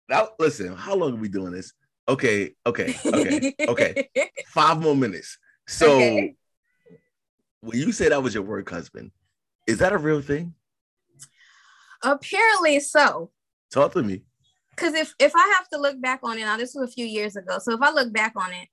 [0.09, 1.73] Now, listen, how long are we doing this?
[2.07, 4.09] Okay, okay, okay, okay.
[4.47, 5.37] Five more minutes.
[5.67, 6.35] So, Okay.
[7.61, 9.11] when you say that was your work husband,
[9.65, 10.53] is that a real thing?
[12.03, 13.31] Apparently so.
[13.71, 14.21] Talk to me.
[14.75, 17.05] Because if if I have to look back on it, now this was a few
[17.05, 17.57] years ago.
[17.59, 18.67] So if I look back on it,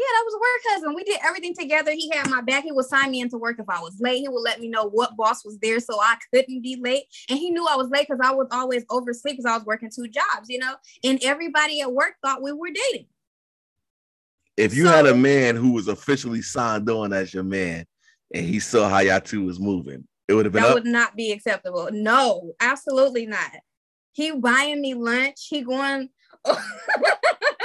[0.00, 0.94] yeah, that was a work husband.
[0.94, 1.92] We did everything together.
[1.92, 2.64] He had my back.
[2.64, 4.20] He would sign me into work if I was late.
[4.20, 7.04] He would let me know what boss was there so I couldn't be late.
[7.28, 9.90] And he knew I was late because I was always oversleep because I was working
[9.94, 10.74] two jobs, you know.
[11.04, 13.08] And everybody at work thought we were dating.
[14.56, 17.84] If you had a man who was officially signed on as your man
[18.32, 20.74] and he saw how y'all two was moving, it would have been that up.
[20.76, 21.90] would not be acceptable.
[21.92, 23.50] No, absolutely not.
[24.12, 25.46] He buying me lunch.
[25.50, 26.08] He going.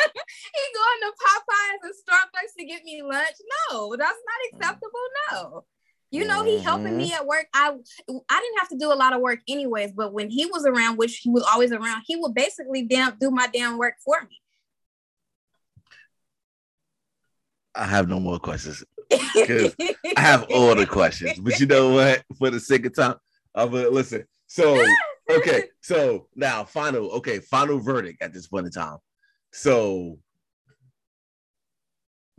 [0.54, 3.36] he going to Popeyes and Starbucks to get me lunch.
[3.72, 4.92] No, that's not acceptable.
[5.32, 5.66] No.
[6.12, 7.16] You know, he helping me mm-hmm.
[7.16, 7.48] at work.
[7.54, 10.66] I I didn't have to do a lot of work anyways, but when he was
[10.66, 14.22] around, which he was always around, he would basically damn do my damn work for
[14.22, 14.40] me.
[17.76, 18.84] I have no more questions.
[19.12, 19.74] I
[20.16, 22.24] have all the questions, but you know what?
[22.38, 23.16] For the sake of time,
[23.54, 24.26] I'm gonna listen.
[24.48, 24.86] So,
[25.30, 28.98] okay, so now final, okay, final verdict at this point in time.
[29.52, 30.20] So,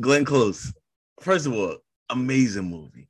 [0.00, 0.72] Glenn Close,
[1.20, 1.76] first of all,
[2.10, 3.08] amazing movie,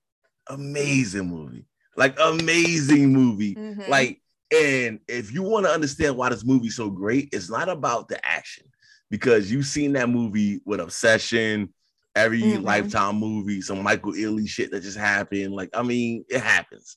[0.49, 1.67] amazing movie,
[1.97, 3.55] like amazing movie.
[3.55, 3.89] Mhm.
[3.89, 4.23] Like,
[4.53, 8.25] and if you want to understand why this movie's so great, it's not about the
[8.25, 8.65] action
[9.11, 11.73] because you've seen that movie with Obsession,
[12.15, 12.63] every Mhm.
[12.63, 15.53] Lifetime movie, some Michael Ealy shit that just happened.
[15.55, 16.97] Like, I mean, it happens,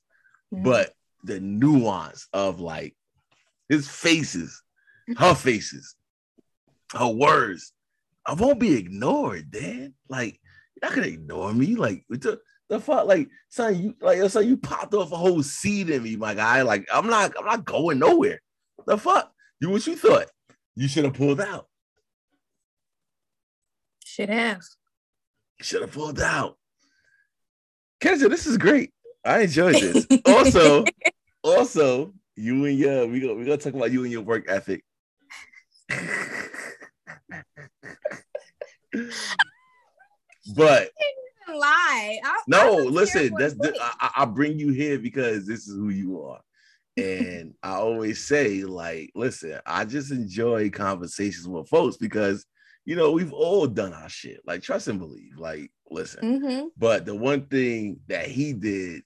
[0.54, 0.64] Mhm.
[0.64, 2.96] but the nuance of like
[3.68, 4.62] his faces,
[5.18, 5.96] her faces,
[6.92, 7.72] her words,
[8.26, 9.94] I won't be ignored, Dan.
[10.08, 10.40] Like,
[10.74, 11.74] you're not gonna ignore me.
[11.74, 15.90] Like, took The fuck, like son, you like son, you popped off a whole seed
[15.90, 16.62] in me, my guy.
[16.62, 18.40] Like I'm not, I'm not going nowhere.
[18.86, 20.26] The fuck, you what you thought?
[20.76, 21.66] You should have pulled out.
[24.04, 24.62] Should have.
[25.60, 26.56] Should have pulled out.
[28.00, 28.92] Kendra, this is great.
[29.24, 30.06] I enjoyed this.
[30.26, 30.84] also,
[31.42, 34.82] also, you and your we go we gonna talk about you and your work ethic.
[40.54, 40.90] but
[41.54, 42.18] lie.
[42.24, 43.32] I, no, I listen.
[43.38, 46.40] That's I, I bring you here because this is who you are,
[46.96, 52.46] and I always say like, listen, I just enjoy conversations with folks because
[52.84, 54.40] you know we've all done our shit.
[54.46, 55.36] Like trust and believe.
[55.36, 56.66] Like listen, mm-hmm.
[56.76, 59.02] but the one thing that he did,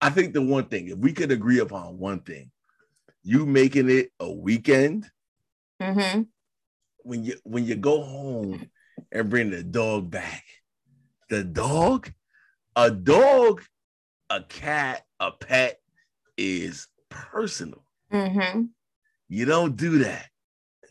[0.00, 2.50] I think the one thing if we could agree upon one thing,
[3.22, 5.10] you making it a weekend.
[5.82, 6.22] Mm-hmm.
[7.06, 8.68] When you when you go home
[9.12, 10.42] and bring the dog back
[11.28, 12.10] the dog,
[12.74, 13.62] a dog,
[14.30, 15.80] a cat, a pet
[16.36, 17.82] is personal.
[18.12, 18.64] Mm-hmm.
[19.28, 20.26] You don't do that.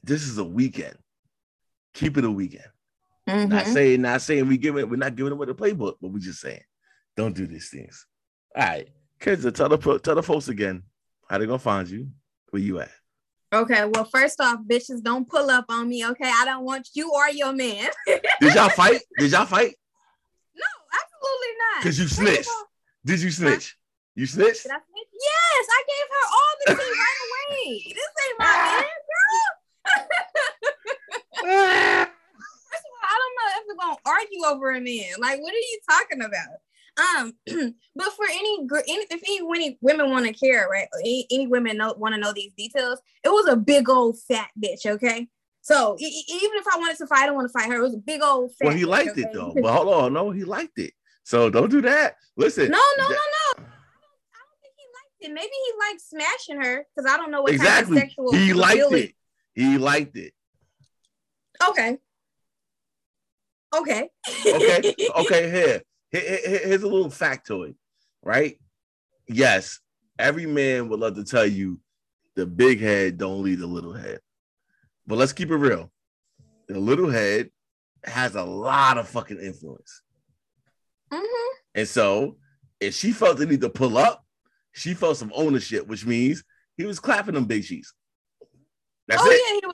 [0.04, 0.98] This is a weekend.
[1.94, 2.66] Keep it a weekend.
[3.30, 3.50] Mm-hmm.
[3.50, 6.20] Not saying, not saying we give it, we're not giving away the playbook, but we're
[6.20, 6.62] just saying,
[7.18, 8.06] don't do these things.
[8.56, 8.90] All right,
[9.20, 10.84] kids, tell the tell the folks again
[11.30, 12.10] how they gonna find you.
[12.50, 12.92] Where you at?
[13.56, 16.06] Okay, well, first off, bitches, don't pull up on me.
[16.06, 17.88] Okay, I don't want you or your man.
[18.42, 19.00] Did y'all fight?
[19.18, 19.74] Did y'all fight?
[20.56, 21.80] No, absolutely not.
[21.80, 22.50] Because you snitched.
[23.06, 23.78] Did you snitch?
[24.16, 24.64] You snitched?
[24.64, 25.08] Did I snitch?
[25.14, 27.84] Yes, I gave her all the tea right away.
[27.96, 29.46] This ain't my man, girl.
[32.66, 35.14] First of all, I don't know if we're gonna argue over a man.
[35.20, 36.60] Like, what are you talking about?
[36.98, 37.34] Um,
[37.96, 40.88] but for any, any if any, any women want to care, right?
[41.00, 43.00] Any, any women know want to know these details.
[43.24, 45.28] It was a big old fat bitch, okay.
[45.62, 47.80] So e- even if I wanted to fight, I don't want to fight her.
[47.80, 48.52] It was a big old.
[48.52, 49.34] Fat well, he liked bitch, it okay?
[49.34, 49.54] though.
[49.62, 50.94] But hold on, no, he liked it.
[51.24, 52.16] So don't do that.
[52.38, 52.70] Listen.
[52.70, 53.16] No, no, no, no.
[53.58, 55.34] I don't think he liked it.
[55.34, 57.98] Maybe he liked smashing her because I don't know what exactly.
[57.98, 58.34] kind of sexual.
[58.34, 59.16] He liked it.
[59.54, 60.34] He liked it.
[61.68, 61.98] Okay.
[63.76, 64.10] Okay.
[64.46, 64.96] okay.
[65.16, 65.50] Okay.
[65.52, 65.82] Here.
[66.12, 66.40] Here.
[66.44, 67.76] Here's a little factoid,
[68.24, 68.58] right?
[69.28, 69.80] Yes,
[70.20, 71.80] every man would love to tell you
[72.36, 74.20] the big head don't lead the little head.
[75.08, 75.92] But let's keep it real.
[76.68, 77.50] The little head
[78.04, 80.02] has a lot of fucking influence.
[81.12, 81.58] Mm-hmm.
[81.76, 82.38] And so
[82.80, 84.24] if she felt the need to pull up,
[84.74, 86.44] she felt some ownership, which means
[86.78, 87.94] he was clapping them big cheeks.
[89.08, 89.42] That's oh, it.
[89.64, 89.70] Yeah,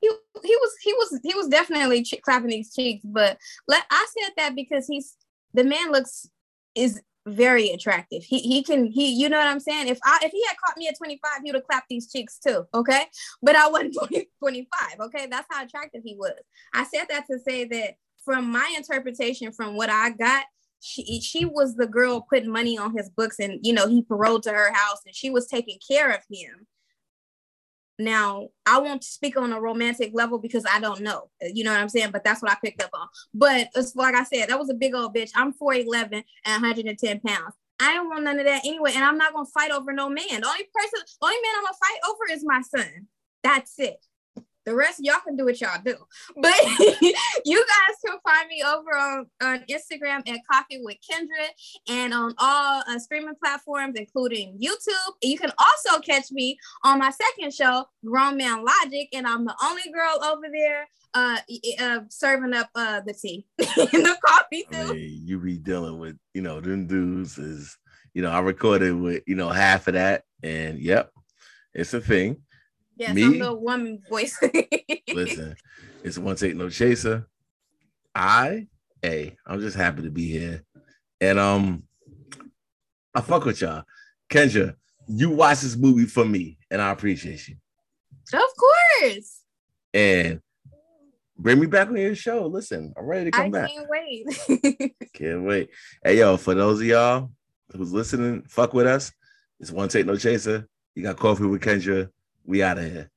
[0.00, 3.36] he, he, he was he was he was definitely ch- clapping these cheeks, but
[3.68, 5.16] let I said that because he's
[5.56, 6.28] the man looks
[6.74, 8.22] is very attractive.
[8.22, 9.88] He he can he you know what I'm saying?
[9.88, 12.38] If I if he had caught me at 25, he would have clapped these cheeks
[12.38, 12.64] too.
[12.72, 13.02] Okay.
[13.42, 15.00] But I wasn't 20, 25.
[15.00, 15.26] Okay.
[15.30, 16.32] That's how attractive he was.
[16.72, 17.94] I said that to say that
[18.24, 20.44] from my interpretation, from what I got,
[20.80, 24.42] she she was the girl putting money on his books and you know he paroled
[24.44, 26.66] to her house and she was taking care of him
[27.98, 31.80] now i won't speak on a romantic level because i don't know you know what
[31.80, 34.58] i'm saying but that's what i picked up on but it's like i said that
[34.58, 38.46] was a big old bitch i'm 411 and 110 pounds I don't want none of
[38.46, 40.24] that anyway, and I'm not gonna fight over no man.
[40.26, 43.06] The only person, the only man I'm gonna fight over is my son.
[43.42, 44.04] That's it.
[44.66, 45.94] The rest y'all can do what y'all do.
[46.36, 46.54] But
[47.44, 51.46] you guys can find me over on, on Instagram at Coffee with Kendra
[51.88, 55.14] and on all uh, streaming platforms, including YouTube.
[55.22, 59.54] You can also catch me on my second show, Grown Man Logic, and I'm the
[59.62, 61.38] only girl over there uh,
[61.80, 64.78] uh serving up uh the tea in the coffee too.
[64.78, 67.78] I mean, you be dealing with, you know, them dudes is,
[68.12, 71.10] you know, I recorded with, you know, half of that, and yep,
[71.72, 72.42] it's a thing.
[72.96, 73.24] Yes, Me?
[73.24, 74.38] I'm the woman voice.
[75.12, 75.54] listen,
[76.02, 77.26] it's one take no chaser.
[78.14, 78.68] I,
[79.02, 80.64] hey, I'm just happy to be here.
[81.20, 81.82] And um,
[83.14, 83.84] I fuck with y'all.
[84.30, 84.74] Kendra,
[85.08, 87.56] you watch this movie for me, and I appreciate you.
[88.32, 89.42] Of course.
[89.92, 90.40] And
[91.38, 92.46] bring me back on your show.
[92.46, 93.70] Listen, I'm ready to come I back.
[93.70, 94.94] I can't wait.
[95.12, 95.70] can't wait.
[96.02, 97.30] Hey, yo, for those of y'all
[97.74, 99.12] who's listening, fuck with us.
[99.60, 100.66] It's one take no chaser.
[100.94, 102.08] You got coffee with Kendra.
[102.46, 103.10] We out of here.